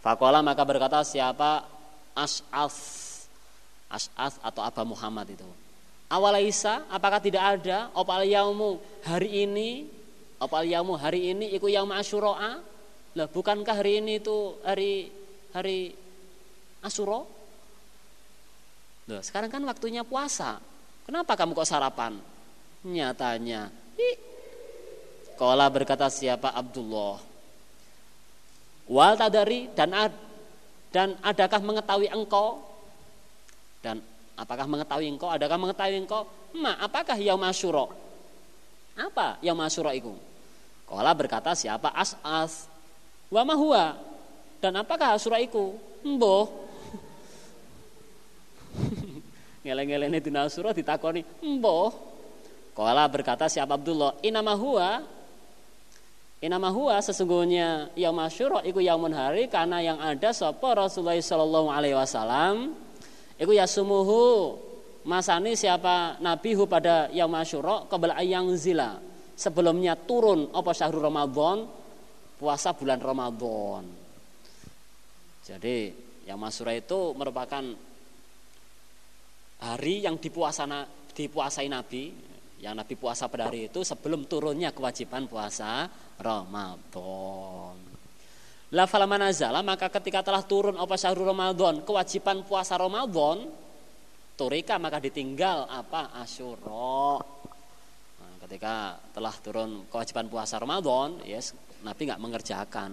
Fakola 0.05 0.45
maka 0.45 0.61
berkata 0.61 1.01
siapa 1.01 1.65
As'af 2.13 2.77
As'af 3.89 4.37
atau 4.45 4.61
Aba 4.61 4.85
Muhammad 4.85 5.33
itu. 5.33 5.49
Awalaisa, 6.13 6.85
apakah 6.93 7.17
tidak 7.17 7.41
ada 7.41 7.89
opal 7.97 8.21
yaumu 8.21 8.77
hari 9.01 9.49
ini 9.49 9.89
opal 10.37 10.69
yaumu 10.69 10.93
hari 10.93 11.33
ini 11.33 11.49
iku 11.57 11.73
yaum 11.73 11.89
asyura'a? 11.89 12.61
Lah 13.17 13.27
bukankah 13.33 13.81
hari 13.81 13.97
ini 13.97 14.21
itu 14.21 14.61
hari 14.61 15.09
hari 15.57 15.97
Asyura? 16.85 17.25
Loh, 19.09 19.21
sekarang 19.25 19.49
kan 19.49 19.65
waktunya 19.65 20.05
puasa. 20.05 20.61
Kenapa 21.09 21.33
kamu 21.33 21.57
kok 21.57 21.65
sarapan? 21.65 22.21
Nyatanya, 22.85 23.73
Kola 25.41 25.65
berkata 25.65 26.05
siapa 26.05 26.53
Abdullah. 26.53 27.17
Wal 28.85 29.17
tadari 29.17 29.73
dan 29.73 29.89
ad, 29.89 30.13
dan 30.93 31.17
adakah 31.25 31.65
mengetahui 31.65 32.13
engkau? 32.13 32.61
Dan 33.81 34.05
apakah 34.37 34.69
mengetahui 34.69 35.09
engkau? 35.09 35.33
Adakah 35.33 35.57
mengetahui 35.57 35.97
engkau? 35.97 36.29
Ma, 36.53 36.77
apakah 36.77 37.17
yaum 37.17 37.41
asyura? 37.41 37.89
Apa 38.93 39.41
yaum 39.41 39.57
asyura 39.65 39.97
itu? 39.97 40.13
Kola 40.85 41.09
berkata 41.17 41.57
siapa 41.57 41.89
As'as. 41.89 42.69
Wa 43.33 43.41
mahua. 43.41 43.97
Dan 44.61 44.77
apakah 44.77 45.17
asyura 45.17 45.41
itu? 45.41 45.73
Mboh 46.05 46.68
Ngeleng-ngeleng 49.63 50.15
itu 50.15 50.31
nasuro 50.31 50.71
ditakoni, 50.71 51.25
"Mbah." 51.43 51.91
Kala 52.71 53.05
berkata 53.11 53.51
siapa 53.51 53.75
Abdullah, 53.75 54.15
"Inama 54.23 54.55
huwa 54.55 55.03
Inama 56.39 56.71
huwa 56.71 57.03
sesungguhnya 57.03 57.91
yaum 57.99 58.15
Asyura 58.23 58.63
iku 58.63 58.79
yaumun 58.79 59.11
hari 59.11 59.51
karena 59.51 59.83
yang 59.83 59.99
ada 59.99 60.31
sapa 60.31 60.71
Rasulullah 60.71 61.19
sallallahu 61.19 61.67
alaihi 61.67 61.99
wasallam 61.99 62.79
iku 63.35 63.51
yasumuhu 63.51 64.55
masani 65.03 65.59
siapa 65.59 66.15
Nabi 66.23 66.55
hu 66.55 66.63
pada 66.63 67.11
yaum 67.11 67.35
Asyura 67.35 67.83
qabla 67.91 68.15
ayang 68.15 68.55
zila 68.55 69.03
sebelumnya 69.35 69.99
turun 69.99 70.47
apa 70.55 70.71
syahrul 70.71 71.03
Ramadan 71.03 71.67
puasa 72.39 72.71
bulan 72.71 73.03
Ramadan. 73.03 73.83
Jadi 75.43 75.91
yang 76.23 76.39
Asyura 76.39 76.71
itu 76.71 77.19
merupakan 77.19 77.67
hari 79.59 80.03
yang 80.07 80.15
dipuasana, 80.15 80.87
dipuasai 81.11 81.67
Nabi, 81.67 82.11
yang 82.59 82.75
Nabi 82.75 82.95
puasa 82.99 83.31
pada 83.31 83.47
hari 83.47 83.71
itu 83.71 83.83
sebelum 83.83 84.27
turunnya 84.27 84.75
kewajiban 84.75 85.27
puasa 85.27 85.87
Ramadan. 86.19 87.75
La 88.69 88.85
falamana 88.85 89.33
zala 89.33 89.65
maka 89.65 89.89
ketika 89.89 90.21
telah 90.21 90.45
turun 90.45 90.77
apa 90.77 90.93
syahrul 90.93 91.33
Ramadan, 91.33 91.81
kewajiban 91.81 92.45
puasa 92.45 92.77
Ramadan, 92.77 93.49
turika 94.37 94.77
maka 94.77 95.01
ditinggal 95.01 95.65
apa 95.65 96.13
Asyura. 96.21 97.17
Nah, 98.21 98.33
ketika 98.45 98.99
telah 99.09 99.33
turun 99.41 99.89
kewajiban 99.89 100.29
puasa 100.29 100.61
Ramadan, 100.61 101.17
yes, 101.25 101.57
Nabi 101.81 102.01
nggak 102.11 102.21
mengerjakan. 102.21 102.91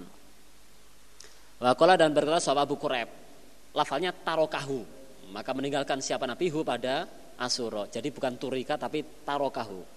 Wakola 1.57 1.97
dan 1.97 2.13
berkata 2.13 2.41
sahabat 2.41 2.69
Abu 2.69 2.77
Kureb, 2.81 3.09
lafalnya 3.77 4.13
tarokahu, 4.17 4.81
maka 5.31 5.51
meninggalkan 5.55 5.99
siapa 6.03 6.27
nabihu 6.27 6.63
pada 6.63 7.09
asuro 7.41 7.87
jadi 7.89 8.09
bukan 8.11 8.35
turika 8.39 8.75
tapi 8.77 9.05
tarokahu 9.25 9.97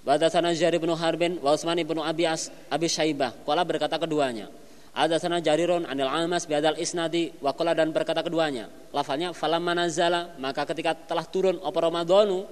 Badatsana 0.00 0.56
Jari 0.56 0.80
bin 0.80 0.88
Harbin 0.96 1.36
wa 1.44 1.52
Utsman 1.52 1.76
bin 1.76 2.00
Abi 2.00 2.24
As 2.24 2.48
Abi 2.72 2.88
Syaibah. 2.88 3.36
Qala 3.44 3.68
berkata 3.68 4.00
keduanya. 4.00 4.48
Sana 4.90 5.38
Jarirun 5.38 5.86
anil 5.86 6.10
Amas 6.10 6.50
biadal 6.50 6.74
isnadi 6.74 7.30
wa 7.38 7.54
qala 7.54 7.78
dan 7.78 7.94
berkata 7.94 8.26
keduanya. 8.26 8.66
Lafalnya 8.90 9.30
falam 9.30 9.62
manazala 9.62 10.34
maka 10.42 10.66
ketika 10.66 10.96
telah 10.96 11.22
turun 11.30 11.62
apa 11.62 11.78
Ramadhanu 11.78 12.42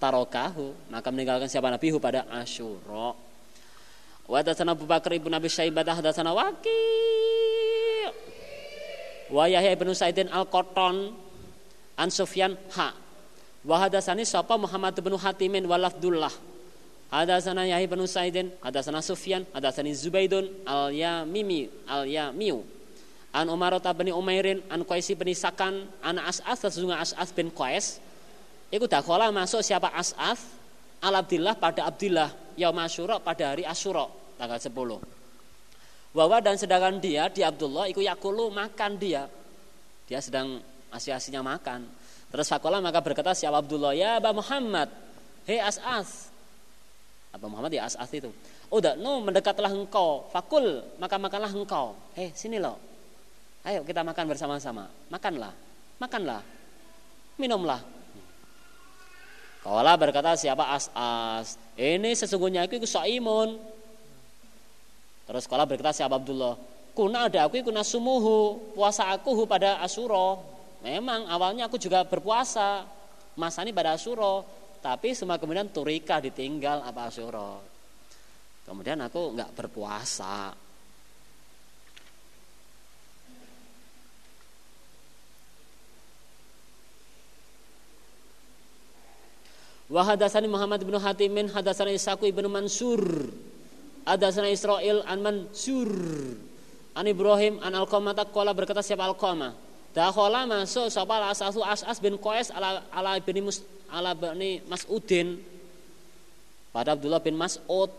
tarokahu 0.00 0.88
maka 0.88 1.08
meninggalkan 1.12 1.50
siapa 1.50 1.68
nabihu 1.68 2.00
pada 2.00 2.24
Asyura. 2.32 3.12
Wa 4.28 4.36
hadatsana 4.40 4.72
Abu 4.72 4.88
Bakar 4.88 5.12
ibn 5.12 5.28
Abi 5.34 5.52
Syaibah 5.52 5.84
hadatsana 5.84 6.32
Waqi' 6.32 7.37
wa 9.30 9.44
Yahya 9.48 9.74
ibnu 9.76 9.92
Sa'idin 9.92 10.28
al-Qattan 10.32 11.12
an 11.98 12.08
Sufyan 12.08 12.56
ha. 12.76 12.94
Wa 13.64 13.76
hadasani 13.84 14.24
sapa 14.24 14.56
Muhammad 14.56 14.96
bin 15.00 15.14
Hatimin 15.16 15.64
wa 15.66 15.76
lafdullah. 15.76 16.32
Hadasana 17.12 17.64
Yahya 17.68 17.88
ibnu 17.88 18.04
Sa'idin 18.04 18.52
hadasana 18.64 19.00
Sufyan 19.04 19.44
hadasani 19.52 19.92
Zubaidun 19.92 20.48
al-Yamimi 20.64 21.68
al-Yamiu. 21.88 22.64
An 23.32 23.46
Umar 23.52 23.76
bin 23.96 24.08
Umairin 24.08 24.64
an 24.72 24.84
Qais 24.88 25.12
bin 25.12 25.28
Sakan 25.36 25.84
an 26.00 26.16
As'ath 26.16 26.64
sesungguhnya 26.64 27.04
As'ath 27.04 27.36
bin 27.36 27.52
Qais 27.52 28.00
Iku 28.68 28.88
dakhala 28.88 29.28
masuk 29.32 29.60
siapa 29.64 29.92
As'ath? 29.92 30.40
Al 31.04 31.14
Abdillah 31.22 31.54
pada 31.56 31.86
Abdillah 31.86 32.32
yaum 32.58 32.76
Asyura 32.82 33.22
pada 33.22 33.54
hari 33.54 33.62
Asyura 33.62 34.10
tanggal 34.34 34.58
10 34.58 35.17
Bahwa 36.18 36.42
dan 36.42 36.58
sedangkan 36.58 36.98
dia 36.98 37.30
di 37.30 37.46
Abdullah 37.46 37.86
iku 37.86 38.02
yakulu 38.02 38.50
makan 38.50 38.98
dia. 38.98 39.30
Dia 40.10 40.18
sedang 40.18 40.58
asih-asihnya 40.90 41.46
makan. 41.46 41.86
Terus 42.34 42.50
fakola 42.50 42.82
maka 42.82 42.98
berkata 42.98 43.38
siapa 43.38 43.62
Abdullah 43.62 43.94
ya 43.94 44.18
Aba 44.18 44.34
Muhammad. 44.34 44.90
Hei 45.46 45.62
As'as. 45.62 46.34
Aba 47.30 47.46
Muhammad 47.46 47.70
ya 47.70 47.86
As'as 47.86 48.10
itu. 48.10 48.34
Udah, 48.66 48.98
no 48.98 49.22
mendekatlah 49.22 49.70
engkau. 49.70 50.26
Fakul 50.34 50.82
maka 50.98 51.22
makanlah 51.22 51.54
engkau. 51.54 51.94
Hei 52.18 52.34
sini 52.34 52.58
loh. 52.58 52.82
Ayo 53.62 53.86
kita 53.86 54.02
makan 54.02 54.26
bersama-sama. 54.26 54.90
Makanlah. 55.14 55.54
Makanlah. 56.02 56.42
Minumlah. 57.38 57.78
Kala 59.62 59.94
berkata 59.94 60.34
siapa 60.34 60.66
As'as. 60.66 61.54
Ini 61.78 62.10
sesungguhnya 62.18 62.66
aku 62.66 62.82
ikut 62.82 62.90
imun 63.06 63.77
Terus 65.28 65.44
sekolah 65.44 65.68
berkata 65.68 65.92
siapa 65.92 66.16
Abdullah, 66.16 66.56
kuna 66.96 67.28
ada 67.28 67.44
aku 67.44 67.60
kuna 67.60 67.84
sumuhu, 67.84 68.72
puasa 68.72 69.12
aku 69.12 69.44
pada 69.44 69.76
Asuro. 69.84 70.40
Memang 70.80 71.28
awalnya 71.28 71.68
aku 71.68 71.76
juga 71.76 72.00
berpuasa, 72.08 72.88
masa 73.36 73.60
ini 73.60 73.76
pada 73.76 73.92
Asuro, 73.92 74.48
tapi 74.80 75.12
semua 75.12 75.36
kemudian 75.36 75.68
turika 75.68 76.16
ditinggal 76.16 76.80
apa 76.80 77.12
Asuro. 77.12 77.60
Kemudian 78.64 79.04
aku 79.04 79.36
nggak 79.36 79.52
berpuasa. 79.52 80.56
Wahadasani 89.92 90.48
Muhammad 90.48 90.84
bin 90.84 90.96
Hatimin 91.00 91.48
hadasani 91.52 91.96
Isaku 91.96 92.28
ibnu 92.28 92.48
Mansur 92.48 93.28
ada 94.08 94.32
sana 94.32 94.48
Israel 94.48 95.04
an 95.04 95.20
Mansur 95.20 95.92
an 96.96 97.04
Ibrahim 97.04 97.60
an 97.60 97.76
Alqamah 97.76 98.16
takola 98.16 98.56
berkata 98.56 98.80
siapa 98.80 99.04
Alqamah. 99.04 99.52
Dakhala 99.92 100.48
masuk 100.48 100.88
sapa 100.88 101.28
asasu 101.28 101.60
As'as 101.60 102.00
bin 102.00 102.16
Qais 102.16 102.48
ala 102.54 102.86
ala 102.88 103.20
bin 103.20 103.44
Mus 103.44 103.60
ala 103.92 104.16
Mas'udin. 104.68 105.36
Pada 106.72 106.96
Abdullah 106.96 107.20
bin 107.20 107.36
Mas'ud 107.36 107.92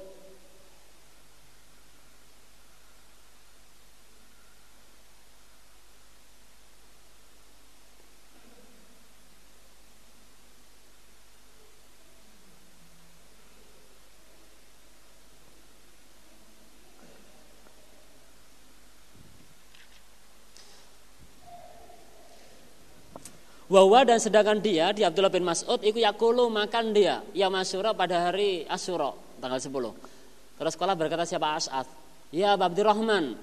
Wawa 23.69 24.01
dan 24.01 24.17
sedangkan 24.17 24.57
dia 24.57 24.89
di 24.89 25.05
Abdullah 25.05 25.29
bin 25.29 25.45
Mas'ud 25.45 25.77
itu 25.85 26.01
yakulu 26.01 26.49
makan 26.49 26.89
dia 26.89 27.21
ya 27.37 27.53
masyura 27.53 27.93
pada 27.93 28.29
hari 28.29 28.65
Asyura 28.65 29.13
tanggal 29.37 29.61
10. 29.61 30.57
Terus 30.57 30.73
sekolah 30.73 30.97
berkata 30.97 31.23
siapa 31.23 31.53
As'ad? 31.53 31.85
Ya 32.33 32.57
Abdurrahman. 32.57 33.37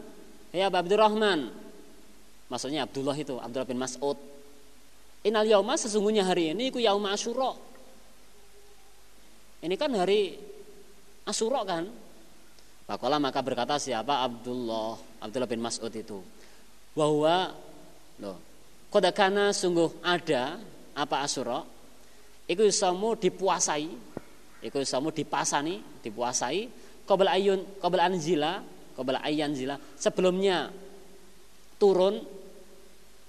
Ya 0.50 0.66
Abdurrahman. 0.66 1.54
Maksudnya 2.50 2.86
Abdullah 2.86 3.14
itu, 3.14 3.38
Abdullah 3.38 3.66
bin 3.66 3.78
Mas'ud. 3.78 4.18
Inal 5.26 5.46
yauma 5.46 5.74
sesungguhnya 5.74 6.22
hari 6.22 6.54
ini 6.54 6.70
itu 6.70 6.78
yaum 6.78 7.02
Asyura. 7.06 7.54
Ini 9.62 9.74
kan 9.74 9.90
hari 9.94 10.38
Asyura 11.26 11.62
kan? 11.66 11.86
Pakola 12.86 13.18
maka 13.18 13.42
berkata 13.42 13.78
siapa 13.82 14.22
Abdullah, 14.22 14.94
Abdullah 15.22 15.50
bin 15.50 15.58
Mas'ud 15.58 15.90
itu. 15.90 16.18
Bahwa 16.94 17.50
loh, 18.22 18.38
Kodakana 18.86 19.50
sungguh 19.50 20.00
ada 20.02 20.62
apa 20.96 21.16
asura 21.26 21.60
Iku 22.46 22.62
isamu 22.62 23.18
dipuasai 23.18 23.90
Iku 24.62 24.78
isamu 24.80 25.10
dipasani 25.10 26.00
Dipuasai. 26.00 26.70
Qabla 27.02 27.34
ayun 27.34 27.82
Qabla 27.82 28.06
anzila 28.06 28.62
Qabla 28.94 29.20
ayan 29.26 29.52
zila 29.52 29.76
Sebelumnya 29.98 30.70
turun 31.76 32.16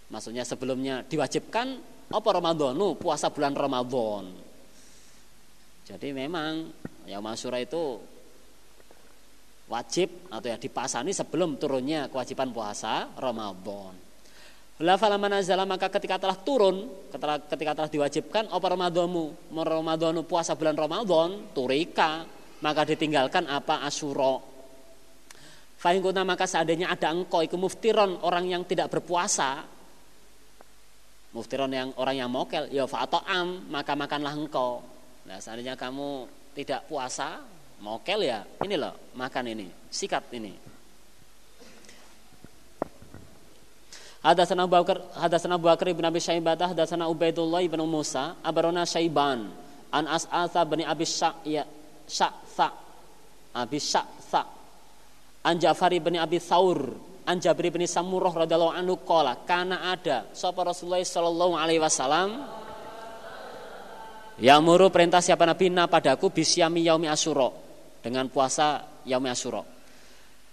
Maksudnya 0.08 0.48
sebelumnya 0.48 1.04
diwajibkan 1.04 1.68
Apa 2.14 2.30
Ramadhanu? 2.32 2.96
Puasa 2.96 3.34
bulan 3.34 3.58
Ramadan 3.58 4.24
Jadi 5.84 6.14
memang 6.14 6.70
Yang 7.10 7.22
Masura 7.26 7.58
itu 7.60 8.00
Wajib 9.68 10.32
atau 10.32 10.48
ya 10.48 10.56
dipasani 10.56 11.12
sebelum 11.12 11.60
turunnya 11.60 12.08
kewajiban 12.08 12.56
puasa 12.56 13.12
Ramadan 13.20 14.07
La 14.78 14.94
manazala 14.94 15.66
maka 15.66 15.90
ketika 15.90 16.22
telah 16.22 16.38
turun, 16.38 17.10
ketika, 17.50 17.74
telah 17.74 17.90
diwajibkan 17.90 18.54
apa 18.54 18.66
Ramadhanu, 18.70 19.34
Ramadhanu 19.50 20.22
puasa 20.22 20.54
bulan 20.54 20.78
Ramadan, 20.78 21.50
turika, 21.50 22.22
maka 22.62 22.86
ditinggalkan 22.86 23.50
apa 23.50 23.82
Asyura. 23.82 24.38
Fahingkuna 25.82 26.22
maka 26.22 26.46
seandainya 26.46 26.94
ada 26.94 27.10
engkau 27.10 27.42
iku 27.42 27.58
muftiron 27.58 28.22
orang 28.22 28.46
yang 28.46 28.70
tidak 28.70 28.94
berpuasa, 28.94 29.66
muftiron 31.34 31.74
yang 31.74 31.90
orang 31.98 32.22
yang 32.22 32.30
mokel, 32.30 32.70
ya 32.70 32.86
am 33.26 33.66
maka 33.74 33.98
makanlah 33.98 34.38
engkau. 34.38 34.86
Nah, 35.26 35.42
seandainya 35.42 35.74
kamu 35.74 36.30
tidak 36.54 36.86
puasa, 36.86 37.42
mokel 37.82 38.30
ya, 38.30 38.46
ini 38.62 38.78
loh, 38.78 38.94
makan 39.18 39.58
ini, 39.58 39.68
sikat 39.90 40.30
ini. 40.38 40.67
Hadatsana 44.28 44.68
Abu 44.68 44.76
Bakar 44.76 45.00
hadatsana 45.16 45.56
Abu 45.56 45.72
Bakar 45.72 45.88
bin 45.96 46.04
Abi 46.04 46.20
Syaibah 46.20 46.60
hadatsana 46.60 47.08
Ubaidullah 47.08 47.64
bin 47.64 47.80
Musa 47.88 48.36
abarona 48.44 48.84
Syaiban 48.84 49.48
an 49.88 50.04
As'atha 50.04 50.68
bin 50.68 50.84
Abi 50.84 51.08
Sya'ya 51.08 51.64
Sya'tha 52.04 52.68
Abi 53.56 53.80
Sya'tha 53.80 54.44
an 55.48 55.56
Ja'far 55.56 55.96
bin 56.04 56.20
Abi 56.20 56.44
Thaur 56.44 56.92
an 57.24 57.40
Jabir 57.40 57.72
bin 57.72 57.88
Samurah 57.88 58.36
radhiyallahu 58.44 58.76
anhu 58.76 59.00
qala 59.08 59.48
kana 59.48 59.96
ada 59.96 60.28
sapa 60.36 60.60
Rasulullah 60.60 61.00
sallallahu 61.00 61.56
alaihi 61.56 61.80
wasallam? 61.80 62.44
Yang 64.44 64.60
muru 64.60 64.92
perintah 64.92 65.24
siapa 65.24 65.48
nabi? 65.48 65.72
Na 65.72 65.88
padaku 65.88 66.30
bisyami 66.30 66.84
yaumi 66.84 67.08
asyura. 67.08 67.48
Dengan 68.04 68.28
puasa 68.28 68.84
yaumi 69.08 69.32
asyura 69.32 69.77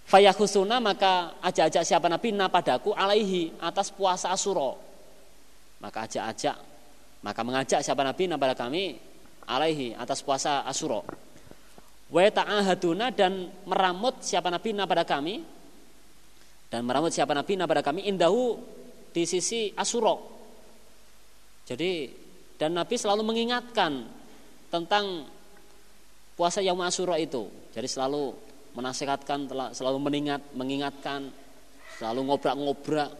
Fayahusuna 0.05 0.77
maka 0.77 1.41
ajak-ajak 1.41 1.81
siapa 1.81 2.05
Nabi 2.05 2.29
na 2.29 2.45
padaku 2.45 2.93
alaihi 2.93 3.57
atas 3.57 3.89
puasa 3.89 4.29
asuro. 4.29 4.77
Maka 5.81 6.05
ajak-ajak 6.05 6.57
maka 7.25 7.41
mengajak 7.41 7.81
siapa 7.81 8.05
Nabi 8.05 8.29
na 8.29 8.37
pada 8.37 8.53
kami 8.53 9.01
alaihi 9.49 9.97
atas 9.97 10.21
puasa 10.21 10.61
asuro. 10.61 11.01
Wa 12.13 12.21
ta'ahaduna 12.29 13.09
dan 13.09 13.49
meramut 13.65 14.21
siapa 14.21 14.53
Nabi 14.53 14.77
na 14.77 14.85
pada 14.85 15.01
kami 15.01 15.41
dan 16.69 16.85
meramut 16.85 17.09
siapa 17.09 17.33
Nabi 17.33 17.57
na 17.57 17.65
pada 17.65 17.81
kami 17.81 18.05
indahu 18.05 18.61
di 19.09 19.25
sisi 19.25 19.73
asuro. 19.73 20.21
Jadi 21.65 22.13
dan 22.61 22.77
Nabi 22.77 22.93
selalu 22.93 23.25
mengingatkan 23.25 24.05
tentang 24.69 25.25
puasa 26.37 26.61
yang 26.61 26.77
asuro 26.85 27.17
itu. 27.17 27.49
Jadi 27.73 27.89
selalu 27.89 28.44
menasihatkan, 28.75 29.47
selalu 29.71 29.97
mengingat, 30.03 30.41
mengingatkan, 30.51 31.31
selalu 31.97 32.27
ngobrak-ngobrak. 32.27 33.11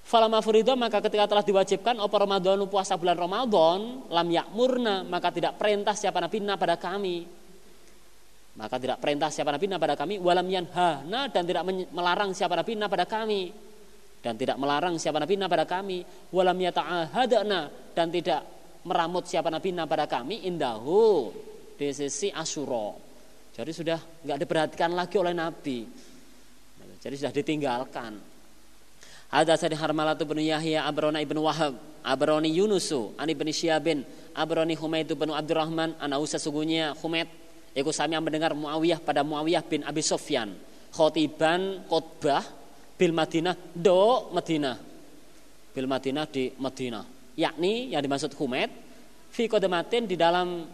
Falama 0.00 0.42
furido 0.42 0.74
maka 0.74 0.98
ketika 0.98 1.30
telah 1.30 1.44
diwajibkan 1.46 1.94
opo 2.02 2.18
Ramadan 2.18 2.58
puasa 2.66 2.98
bulan 2.98 3.14
Ramadan 3.14 4.10
lam 4.10 4.26
yakmurna 4.26 5.06
maka 5.06 5.30
tidak 5.30 5.54
perintah 5.54 5.94
siapa 5.94 6.18
nabi 6.18 6.42
pada 6.42 6.74
kami. 6.74 7.16
Maka 8.58 8.76
tidak 8.82 8.98
perintah 8.98 9.30
siapa 9.30 9.54
nabi 9.54 9.70
pada 9.70 9.94
kami 9.94 10.18
walam 10.18 10.50
yanhana 10.50 11.30
dan 11.30 11.46
tidak 11.46 11.62
melarang 11.94 12.34
siapa 12.34 12.58
nabi 12.58 12.74
pada 12.74 13.06
kami. 13.06 13.42
Dan 14.20 14.34
tidak 14.34 14.58
melarang 14.58 14.98
siapa 14.98 15.22
nabi 15.22 15.38
pada 15.38 15.64
kami 15.68 16.02
walam 16.34 16.58
yata'ahadana 16.58 17.94
dan 17.94 18.06
tidak 18.10 18.42
meramut 18.82 19.30
siapa 19.30 19.46
nabi 19.46 19.70
pada 19.86 20.10
kami 20.10 20.42
indahu 20.42 21.30
di 21.78 21.88
sisi 21.94 22.34
asyura 22.34 23.09
jadi 23.60 23.72
sudah 23.76 23.98
nggak 24.24 24.38
diperhatikan 24.40 24.90
lagi 24.96 25.20
oleh 25.20 25.36
Nabi. 25.36 25.84
Jadi 27.00 27.14
sudah 27.20 27.32
ditinggalkan. 27.32 28.12
Ada 29.30 29.60
sadi 29.60 29.76
Harmalatu 29.76 30.24
bin 30.24 30.40
Yahya 30.42 30.88
Abrona 30.88 31.22
ibn 31.22 31.38
Wahab 31.38 31.78
Abroni 32.02 32.50
Yunusu 32.50 33.14
Ani 33.14 33.38
bin 33.38 33.46
Syabin 33.54 34.02
Abroni 34.34 34.74
Humaid 34.74 35.06
bin 35.06 35.30
Abdurrahman 35.30 35.94
Anau 36.02 36.26
sesungguhnya 36.26 36.98
Humaid 36.98 37.30
Iku 37.70 37.94
sami 37.94 38.18
mendengar 38.18 38.50
Muawiyah 38.58 38.98
pada 38.98 39.22
Muawiyah 39.22 39.62
bin 39.62 39.86
Abi 39.86 40.02
Sofyan 40.02 40.50
Khotiban 40.90 41.86
khotbah 41.86 42.42
Bil 42.98 43.14
Madinah 43.14 43.54
Do 43.70 44.34
Madinah 44.34 44.76
Bil 45.70 45.86
Madinah 45.86 46.26
di 46.26 46.50
Madinah 46.58 47.06
Yakni 47.38 47.94
yang 47.94 48.02
dimaksud 48.02 48.34
Humaid 48.34 48.74
Fi 49.30 49.46
kodematin 49.46 50.10
di 50.10 50.18
dalam 50.18 50.66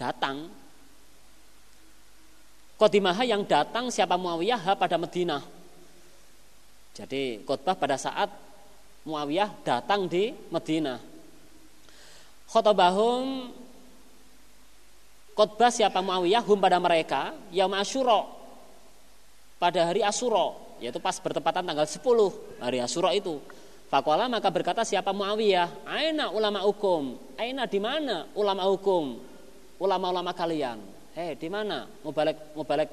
datang. 0.00 0.48
Qadimah 2.80 3.20
yang 3.28 3.44
datang 3.44 3.92
siapa 3.92 4.16
Muawiyah? 4.16 4.72
Pada 4.80 4.96
Madinah. 4.96 5.44
Jadi 6.96 7.44
khotbah 7.44 7.76
pada 7.76 8.00
saat 8.00 8.32
Muawiyah 9.04 9.60
datang 9.60 10.08
di 10.08 10.32
Madinah. 10.48 10.96
Khotbahum 12.48 13.52
khotbah 15.36 15.68
siapa 15.68 16.00
Muawiyah? 16.00 16.40
Hum 16.48 16.56
pada 16.56 16.80
mereka 16.80 17.36
yaum 17.52 17.76
Asyura. 17.76 18.24
Pada 19.60 19.92
hari 19.92 20.00
Asyura 20.00 20.56
yaitu 20.80 20.96
pas 20.96 21.12
bertepatan 21.20 21.60
tanggal 21.60 21.84
10 21.84 22.64
hari 22.64 22.80
Asyura 22.80 23.12
itu. 23.12 23.36
Fakola 23.92 24.30
maka 24.30 24.48
berkata 24.48 24.80
siapa 24.86 25.12
Muawiyah, 25.12 25.84
aina 25.84 26.32
ulama 26.32 26.64
hukum, 26.64 27.20
aina 27.36 27.68
di 27.68 27.76
mana 27.82 28.30
ulama 28.38 28.64
hukum, 28.70 29.18
ulama-ulama 29.80 30.36
kalian. 30.36 30.78
Hei 31.16 31.34
di 31.34 31.48
mana 31.50 31.88
mau 32.04 32.14
balik 32.14 32.54
mau 32.54 32.62
balik 32.62 32.90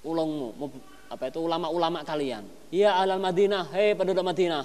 ulungmu, 0.00 0.48
apa 1.12 1.28
itu 1.28 1.38
ulama-ulama 1.42 2.00
kalian. 2.06 2.46
Ya 2.72 2.96
alal 2.96 3.20
Madinah, 3.20 3.68
hei 3.74 3.92
penduduk 3.92 4.24
Madinah. 4.24 4.64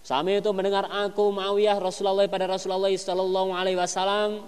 Sami 0.00 0.40
itu 0.40 0.48
mendengar 0.56 0.88
aku 0.88 1.28
Muawiyah 1.28 1.76
Rasulullah 1.76 2.24
pada 2.24 2.48
Rasulullah 2.48 2.88
Sallallahu 2.88 3.52
Alaihi 3.52 3.76
Wasallam 3.76 4.40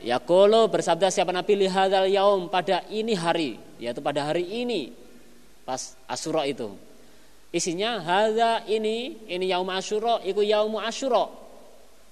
Yakulu 0.00 0.70
bersabda 0.72 1.12
siapa 1.12 1.28
Nabi 1.28 1.66
lihadal 1.66 2.08
yaum 2.08 2.48
pada 2.48 2.88
ini 2.88 3.12
hari 3.12 3.60
yaitu 3.76 4.00
pada 4.00 4.24
hari 4.24 4.48
ini 4.48 4.96
pas 5.68 5.92
Asyura 6.08 6.48
itu. 6.48 6.72
Isinya 7.52 8.00
hadza 8.00 8.64
ini 8.64 9.20
ini 9.28 9.52
yaum 9.52 9.68
Asyura 9.68 10.24
iku 10.24 10.40
yaum 10.40 10.80
Asyura. 10.80 11.28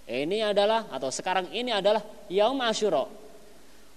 Ini 0.08 0.56
adalah 0.56 0.88
atau 0.88 1.12
sekarang 1.12 1.52
ini 1.52 1.68
adalah 1.68 2.00
yaum 2.32 2.56
Asyura. 2.64 3.04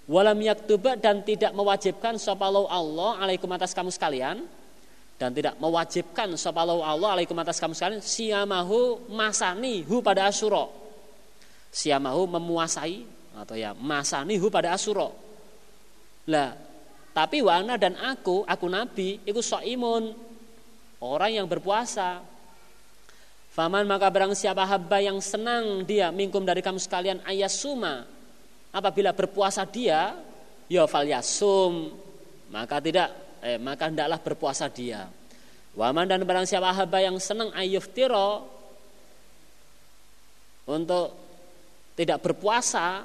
Walam 0.06 0.38
yaktuba 0.44 0.98
dan 1.00 1.24
tidak 1.24 1.56
mewajibkan 1.56 2.20
sopalau 2.20 2.68
Allah 2.68 3.16
alaikum 3.24 3.48
atas 3.54 3.72
kamu 3.72 3.88
sekalian 3.88 4.44
dan 5.16 5.30
tidak 5.32 5.56
mewajibkan 5.56 6.36
sopalau 6.36 6.84
Allah 6.84 7.16
alaikum 7.16 7.38
atas 7.40 7.56
kamu 7.56 7.72
sekalian 7.72 8.02
siamahu 8.04 9.08
masani 9.08 9.80
hu 9.88 10.04
pada 10.04 10.28
Asyura. 10.28 10.68
Siamahu 11.72 12.28
memuasai 12.28 13.22
atau 13.36 13.56
ya 13.56 13.72
masanihu 13.72 14.52
pada 14.52 14.76
asuro 14.76 15.16
lah 16.28 16.52
tapi 17.12 17.40
wana 17.40 17.80
dan 17.80 17.96
aku 17.96 18.44
aku 18.44 18.66
nabi 18.68 19.20
itu 19.24 19.40
imun 19.40 20.12
orang 21.00 21.42
yang 21.42 21.46
berpuasa 21.48 22.20
faman 23.52 23.84
maka 23.84 24.08
barang 24.08 24.32
siapa 24.32 24.64
haba 24.64 24.98
yang 25.04 25.20
senang 25.20 25.84
dia 25.84 26.08
mingkum 26.08 26.42
dari 26.42 26.64
kamu 26.64 26.80
sekalian 26.80 27.20
ayasuma. 27.22 28.08
Apabila 28.72 29.12
berpuasa 29.12 29.68
dia 29.68 30.16
ya 30.64 30.88
fal 30.88 31.04
yasum 31.04 31.92
maka 32.48 32.80
tidak 32.80 33.12
eh, 33.44 33.60
maka 33.60 33.92
hendaklah 33.92 34.20
berpuasa 34.20 34.72
dia. 34.72 35.08
Waman 35.72 36.04
dan 36.04 36.24
barang 36.24 36.44
siapa 36.44 36.68
haba 36.72 37.00
yang 37.00 37.16
senang 37.16 37.48
ayuftiro 37.56 38.44
untuk 40.68 41.16
tidak 41.96 42.20
berpuasa 42.20 43.04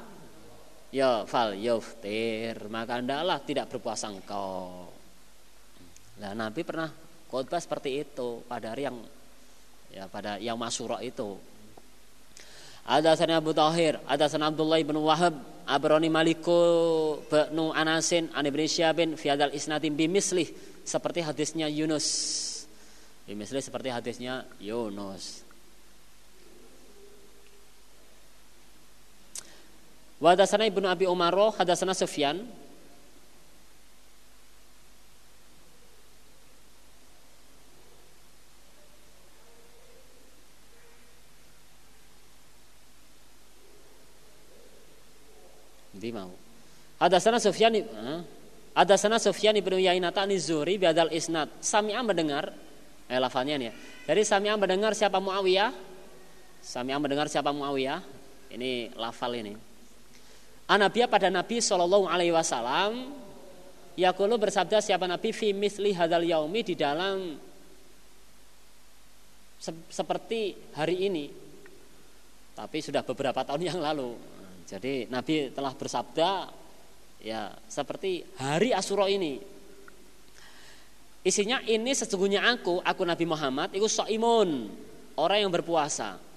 ya 0.91 1.23
fal 1.27 1.55
yuftir 1.55 2.71
maka 2.71 2.99
hendaklah 2.99 3.39
tidak 3.43 3.71
berpuasa 3.71 4.07
engkau. 4.11 4.87
Nah 6.17 6.31
Nabi 6.33 6.61
pernah 6.63 6.89
khotbah 7.27 7.59
seperti 7.59 8.03
itu 8.03 8.43
pada 8.47 8.71
hari 8.71 8.87
yang 8.87 8.99
ya 9.91 10.05
pada 10.11 10.37
yang 10.37 10.59
masyura 10.59 10.99
itu 11.03 11.39
ada 12.87 13.19
sana 13.19 13.43
Abu 13.43 13.51
Tahir, 13.51 13.99
ada 14.07 14.31
sana 14.31 14.47
Abdullah 14.47 14.79
bin 14.79 14.95
Wahab, 15.03 15.35
Abroni 15.67 16.07
Maliku 16.07 17.19
bin 17.27 17.59
Anasin, 17.75 18.31
an 18.31 18.47
ibn 18.47 18.63
Syabin, 18.63 19.19
fiadal 19.19 19.51
isnatim 19.51 19.91
bimislih 19.91 20.47
seperti 20.87 21.19
hadisnya 21.19 21.67
Yunus. 21.67 22.07
Bimislih 23.27 23.59
seperti 23.59 23.91
hadisnya 23.91 24.47
Yunus. 24.63 25.43
Wa 30.23 30.31
hadatsana 30.31 30.71
Ibnu 30.71 30.87
Abi 30.87 31.11
Umar, 31.11 31.35
hadatsana 31.59 31.91
Sufyan. 31.91 32.47
Mau. 46.11 46.31
Hadatsana 46.97 47.37
Sufyan 47.37 47.73
Hadatsana 48.77 49.17
Sufyan 49.17 49.57
ibnu 49.57 49.77
Yainata 49.81 50.25
an 50.25 50.31
Zuhri 50.37 50.77
biadal 50.77 51.09
isnad. 51.09 51.49
Sami'a 51.61 52.01
mendengar 52.05 52.53
eh 53.07 53.19
lafalnya 53.21 53.55
nih 53.57 53.67
ya. 53.69 53.73
Jadi 54.13 54.21
Sami'a 54.21 54.55
mendengar 54.59 54.93
siapa 54.93 55.17
Muawiyah? 55.17 55.71
Sami'a 56.61 56.97
mendengar 57.01 57.25
siapa 57.31 57.49
Muawiyah? 57.49 57.99
Ini 58.53 58.95
lafal 58.95 59.33
ini. 59.35 59.53
Anabia 60.67 61.07
pada 61.07 61.31
Nabi 61.31 61.63
Shallallahu 61.63 62.11
Alaihi 62.11 62.35
Wasallam 62.35 63.15
Yakulu 63.97 64.37
bersabda 64.37 64.77
siapa 64.77 65.09
Nabi 65.09 65.33
fi 65.33 65.57
misli 65.57 65.89
hadal 65.89 66.21
yaumi 66.21 66.61
di 66.61 66.77
dalam 66.77 67.33
se 69.57 69.73
seperti 69.89 70.53
hari 70.77 71.09
ini 71.09 71.25
tapi 72.53 72.77
sudah 72.77 73.01
beberapa 73.01 73.41
tahun 73.41 73.73
yang 73.73 73.79
lalu 73.81 74.13
jadi 74.67 75.07
Nabi 75.07 75.55
telah 75.55 75.71
bersabda 75.71 76.31
ya 77.23 77.55
seperti 77.71 78.21
hari 78.37 78.75
Asyura 78.75 79.07
ini 79.07 79.39
isinya 81.23 81.63
ini 81.63 81.91
sesungguhnya 81.95 82.43
aku 82.43 82.83
aku 82.83 83.01
Nabi 83.07 83.25
Muhammad 83.25 83.71
itu 83.73 83.87
soimun 83.87 84.67
orang 85.15 85.47
yang 85.47 85.51
berpuasa 85.51 86.27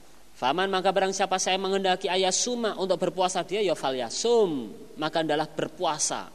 Faman 0.40 0.72
maka 0.72 0.88
barang 0.88 1.12
siapa 1.12 1.36
saya 1.36 1.60
mengendaki 1.60 2.08
ayat 2.08 2.32
suma 2.32 2.72
untuk 2.80 2.96
berpuasa 2.96 3.44
dia 3.44 3.60
ya 3.60 3.76
fal 3.76 3.92
yasum 3.92 4.72
maka 4.96 5.20
adalah 5.20 5.44
berpuasa. 5.44 6.32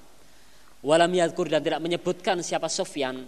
Walam 0.86 1.10
yadkur 1.10 1.50
dan 1.50 1.66
tidak 1.66 1.82
menyebutkan 1.82 2.38
siapa 2.46 2.70
Sofyan 2.70 3.26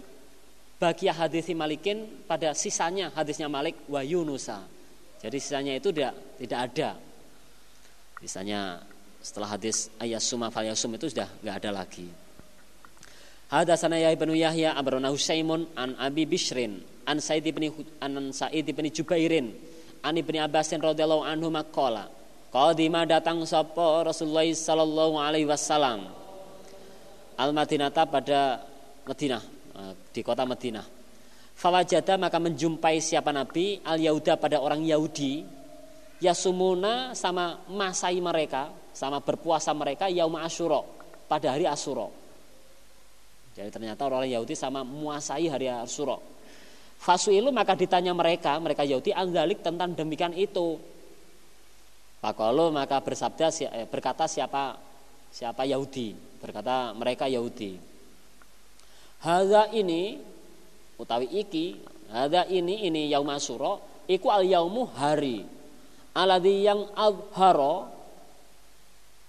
bagi 0.78 1.10
hadis 1.10 1.50
Malikin 1.50 2.22
pada 2.30 2.54
sisanya 2.54 3.10
hadisnya 3.10 3.50
Malik 3.50 3.90
wa 3.90 3.98
Yunusa. 4.06 4.62
Jadi 5.18 5.36
sisanya 5.42 5.74
itu 5.74 5.90
tidak 5.90 6.14
tidak 6.38 6.58
ada. 6.70 6.90
Misalnya 8.18 8.82
setelah 9.22 9.54
hadis 9.54 9.90
ayat 10.02 10.22
suma 10.22 10.50
fal 10.50 10.66
yasum 10.66 10.94
itu 10.98 11.10
sudah 11.10 11.30
nggak 11.42 11.56
ada 11.62 11.70
lagi. 11.84 12.06
Hadatsana 13.48 13.96
ya 13.96 14.12
ibnu 14.12 14.36
Yahya 14.36 14.76
abrona 14.76 15.08
Husaimun 15.08 15.72
an 15.72 15.96
Abi 15.96 16.28
Bishrin 16.28 16.84
an 17.08 17.16
Sa'id 17.16 17.48
ibn 17.48 17.72
an 18.04 18.28
Sa'id 18.28 18.68
ibn 18.68 18.84
Jubairin 18.92 19.56
Ani 20.04 20.20
bin 20.20 20.36
Abbasin 20.36 20.84
radhiyallahu 20.84 21.24
anhu 21.24 21.48
maqala 21.48 22.12
Qadima 22.52 23.08
datang 23.08 23.40
sapa 23.48 24.04
Rasulullah 24.04 24.44
sallallahu 24.44 25.16
alaihi 25.16 25.48
wasallam 25.48 26.12
Al 27.40 27.50
Madinata 27.56 28.04
pada 28.04 28.60
Madinah 29.08 29.42
eh, 29.78 29.92
di 30.12 30.20
kota 30.20 30.44
Madinah. 30.44 30.84
Fawajada 31.56 32.20
maka 32.20 32.36
menjumpai 32.36 33.00
siapa 33.00 33.32
Nabi 33.32 33.80
al 33.80 33.96
Yahuda 33.96 34.36
pada 34.36 34.60
orang 34.60 34.84
Yahudi 34.84 35.57
yasumuna 36.18 37.14
sama 37.14 37.62
masai 37.70 38.18
mereka 38.18 38.70
sama 38.98 39.22
berpuasa 39.22 39.70
mereka 39.70 40.10
yaum 40.10 40.34
Asyura 40.34 40.82
pada 41.30 41.54
hari 41.54 41.70
Asyura. 41.70 42.10
Jadi 43.54 43.70
ternyata 43.70 44.06
orang 44.06 44.26
Yahudi 44.26 44.54
sama 44.58 44.82
muasai 44.82 45.46
hari 45.46 45.70
Asyura. 45.70 46.18
Fasuilu 46.98 47.54
maka 47.54 47.78
ditanya 47.78 48.10
mereka, 48.10 48.58
mereka 48.58 48.82
Yahudi 48.82 49.14
andalik 49.14 49.62
tentang 49.62 49.94
demikian 49.94 50.34
itu. 50.34 50.78
Pakolo 52.18 52.74
maka 52.74 52.98
bersabda 52.98 53.54
eh, 53.70 53.86
berkata 53.86 54.26
siapa 54.26 54.74
siapa 55.30 55.62
Yahudi, 55.62 56.18
berkata 56.42 56.90
mereka 56.98 57.30
Yahudi. 57.30 57.78
Hada 59.22 59.70
ini 59.70 60.18
utawi 60.98 61.30
iki, 61.38 61.78
hada 62.10 62.50
ini 62.50 62.90
ini 62.90 63.06
yaum 63.14 63.30
Asyura 63.30 63.78
iku 64.10 64.34
al 64.34 64.42
yaumu 64.42 64.90
hari. 64.90 65.57
Aladhi 66.18 66.66
yang 66.66 66.90
abharo 66.98 67.86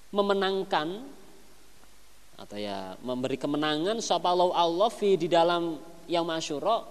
memenangkan 0.09 1.05
atau 2.39 2.57
ya 2.57 2.97
memberi 3.05 3.37
kemenangan 3.37 4.01
sapa 4.01 4.33
Allah 4.33 4.89
fi 4.89 5.13
di 5.13 5.29
dalam 5.29 5.77
yaum 6.09 6.29
Asyura 6.33 6.81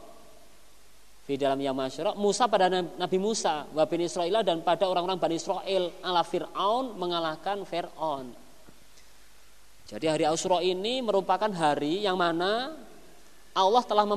di 1.29 1.37
dalam 1.37 1.61
yang 1.61 1.77
masyarakat 1.77 2.17
Musa 2.17 2.49
pada 2.49 2.73
Nabi 2.73 3.19
Musa 3.21 3.69
wa 3.69 3.85
Israel 3.85 4.41
dan 4.41 4.65
pada 4.65 4.89
orang-orang 4.89 5.21
Bani 5.21 5.37
Israel 5.37 5.93
ala 6.01 6.25
Fir'aun 6.25 6.97
mengalahkan 6.97 7.69
Fir'aun. 7.69 8.33
Jadi 9.93 10.09
hari 10.09 10.25
Asyura 10.25 10.65
ini 10.65 11.05
merupakan 11.05 11.53
hari 11.53 12.01
yang 12.09 12.17
mana 12.17 12.73
Allah 13.53 13.85
telah 13.85 14.09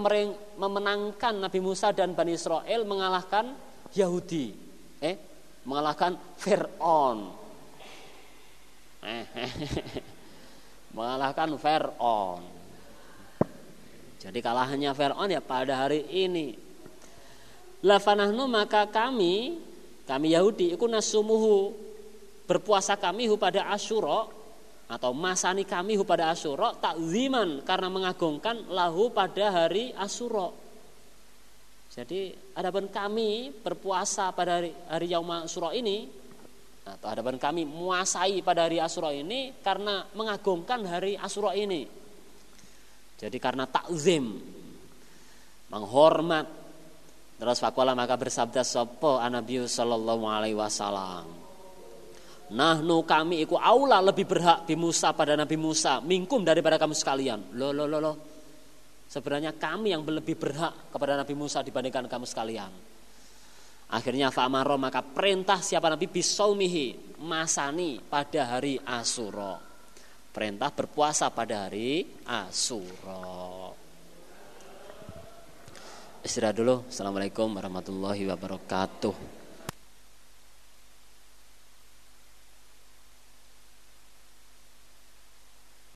memenangkan 0.56 1.36
Nabi 1.36 1.60
Musa 1.60 1.92
dan 1.92 2.16
Bani 2.16 2.32
Israel 2.32 2.88
mengalahkan 2.88 3.60
Yahudi. 3.92 4.56
Eh 5.04 5.31
mengalahkan 5.66 6.18
Fir'aun 6.38 7.42
mengalahkan 10.96 11.50
Fir'aun. 11.58 12.42
Jadi 14.22 14.40
kalahnya 14.40 14.94
Fir'aun 14.94 15.30
ya 15.34 15.42
pada 15.42 15.86
hari 15.86 16.06
ini. 16.14 16.54
Lafanahnu 17.82 18.46
maka 18.46 18.86
kami, 18.86 19.58
kami 20.06 20.38
Yahudi, 20.38 20.78
ikut 20.78 20.86
nasumuhu, 20.86 21.74
berpuasa 22.46 22.94
kami 22.94 23.26
hu 23.26 23.42
pada 23.42 23.74
Asyura 23.74 24.30
atau 24.86 25.12
masani 25.18 25.66
kami 25.66 25.98
hu 25.98 26.06
pada 26.06 26.30
Asyura 26.30 26.78
takziman 26.78 27.66
karena 27.66 27.90
mengagungkan 27.90 28.70
lahu 28.70 29.10
pada 29.10 29.50
hari 29.50 29.98
Asyura. 29.98 30.54
Jadi 31.92 32.32
adapun 32.56 32.88
kami 32.88 33.52
berpuasa 33.52 34.32
pada 34.32 34.64
hari, 34.64 34.72
hari 34.88 35.12
Yaum 35.12 35.28
Asyura 35.28 35.76
ini 35.76 36.08
atau 36.88 37.08
hadapan 37.12 37.36
kami 37.36 37.68
muasai 37.68 38.40
pada 38.40 38.64
hari 38.64 38.80
Asyura 38.80 39.12
ini 39.12 39.52
karena 39.60 40.08
mengagungkan 40.16 40.88
hari 40.88 41.20
Asyura 41.20 41.52
ini. 41.52 41.84
Jadi 43.20 43.38
karena 43.44 43.68
takzim, 43.68 44.40
menghormat. 45.68 46.48
Terus 47.36 47.60
fakulah 47.60 47.92
maka 47.92 48.16
bersabda 48.16 48.64
sopo 48.64 49.20
Anabi 49.20 49.60
Sallallahu 49.68 50.24
Alaihi 50.32 50.56
Wasallam. 50.56 51.28
Nahnu 52.56 53.04
kami 53.04 53.44
iku 53.44 53.60
aula 53.60 54.00
lebih 54.00 54.32
berhak 54.32 54.64
di 54.64 54.80
Musa 54.80 55.12
pada 55.12 55.36
Nabi 55.36 55.60
Musa 55.60 56.00
mingkum 56.00 56.40
daripada 56.48 56.80
kamu 56.80 56.96
sekalian. 56.96 57.52
Lo 57.60 57.76
lo 57.76 57.84
lo 57.84 58.00
lo. 58.00 58.31
Sebenarnya 59.12 59.52
kami 59.52 59.92
yang 59.92 60.08
lebih 60.08 60.40
berhak 60.40 60.88
kepada 60.88 61.20
Nabi 61.20 61.36
Musa 61.36 61.60
dibandingkan 61.60 62.08
kamu 62.08 62.24
sekalian. 62.24 62.72
Akhirnya 63.92 64.32
fa'amaro 64.32 64.80
maka 64.80 65.04
perintah 65.04 65.60
siapa 65.60 65.92
Nabi 65.92 66.08
bisaumihi 66.08 67.20
masani 67.20 68.00
pada 68.00 68.56
hari 68.56 68.80
Asuro. 68.80 69.60
Perintah 70.32 70.72
berpuasa 70.72 71.28
pada 71.28 71.68
hari 71.68 72.08
Asuro. 72.24 73.76
Istirahat 76.24 76.56
dulu. 76.56 76.88
Assalamualaikum 76.88 77.52
warahmatullahi 77.52 78.24
wabarakatuh. 78.32 79.41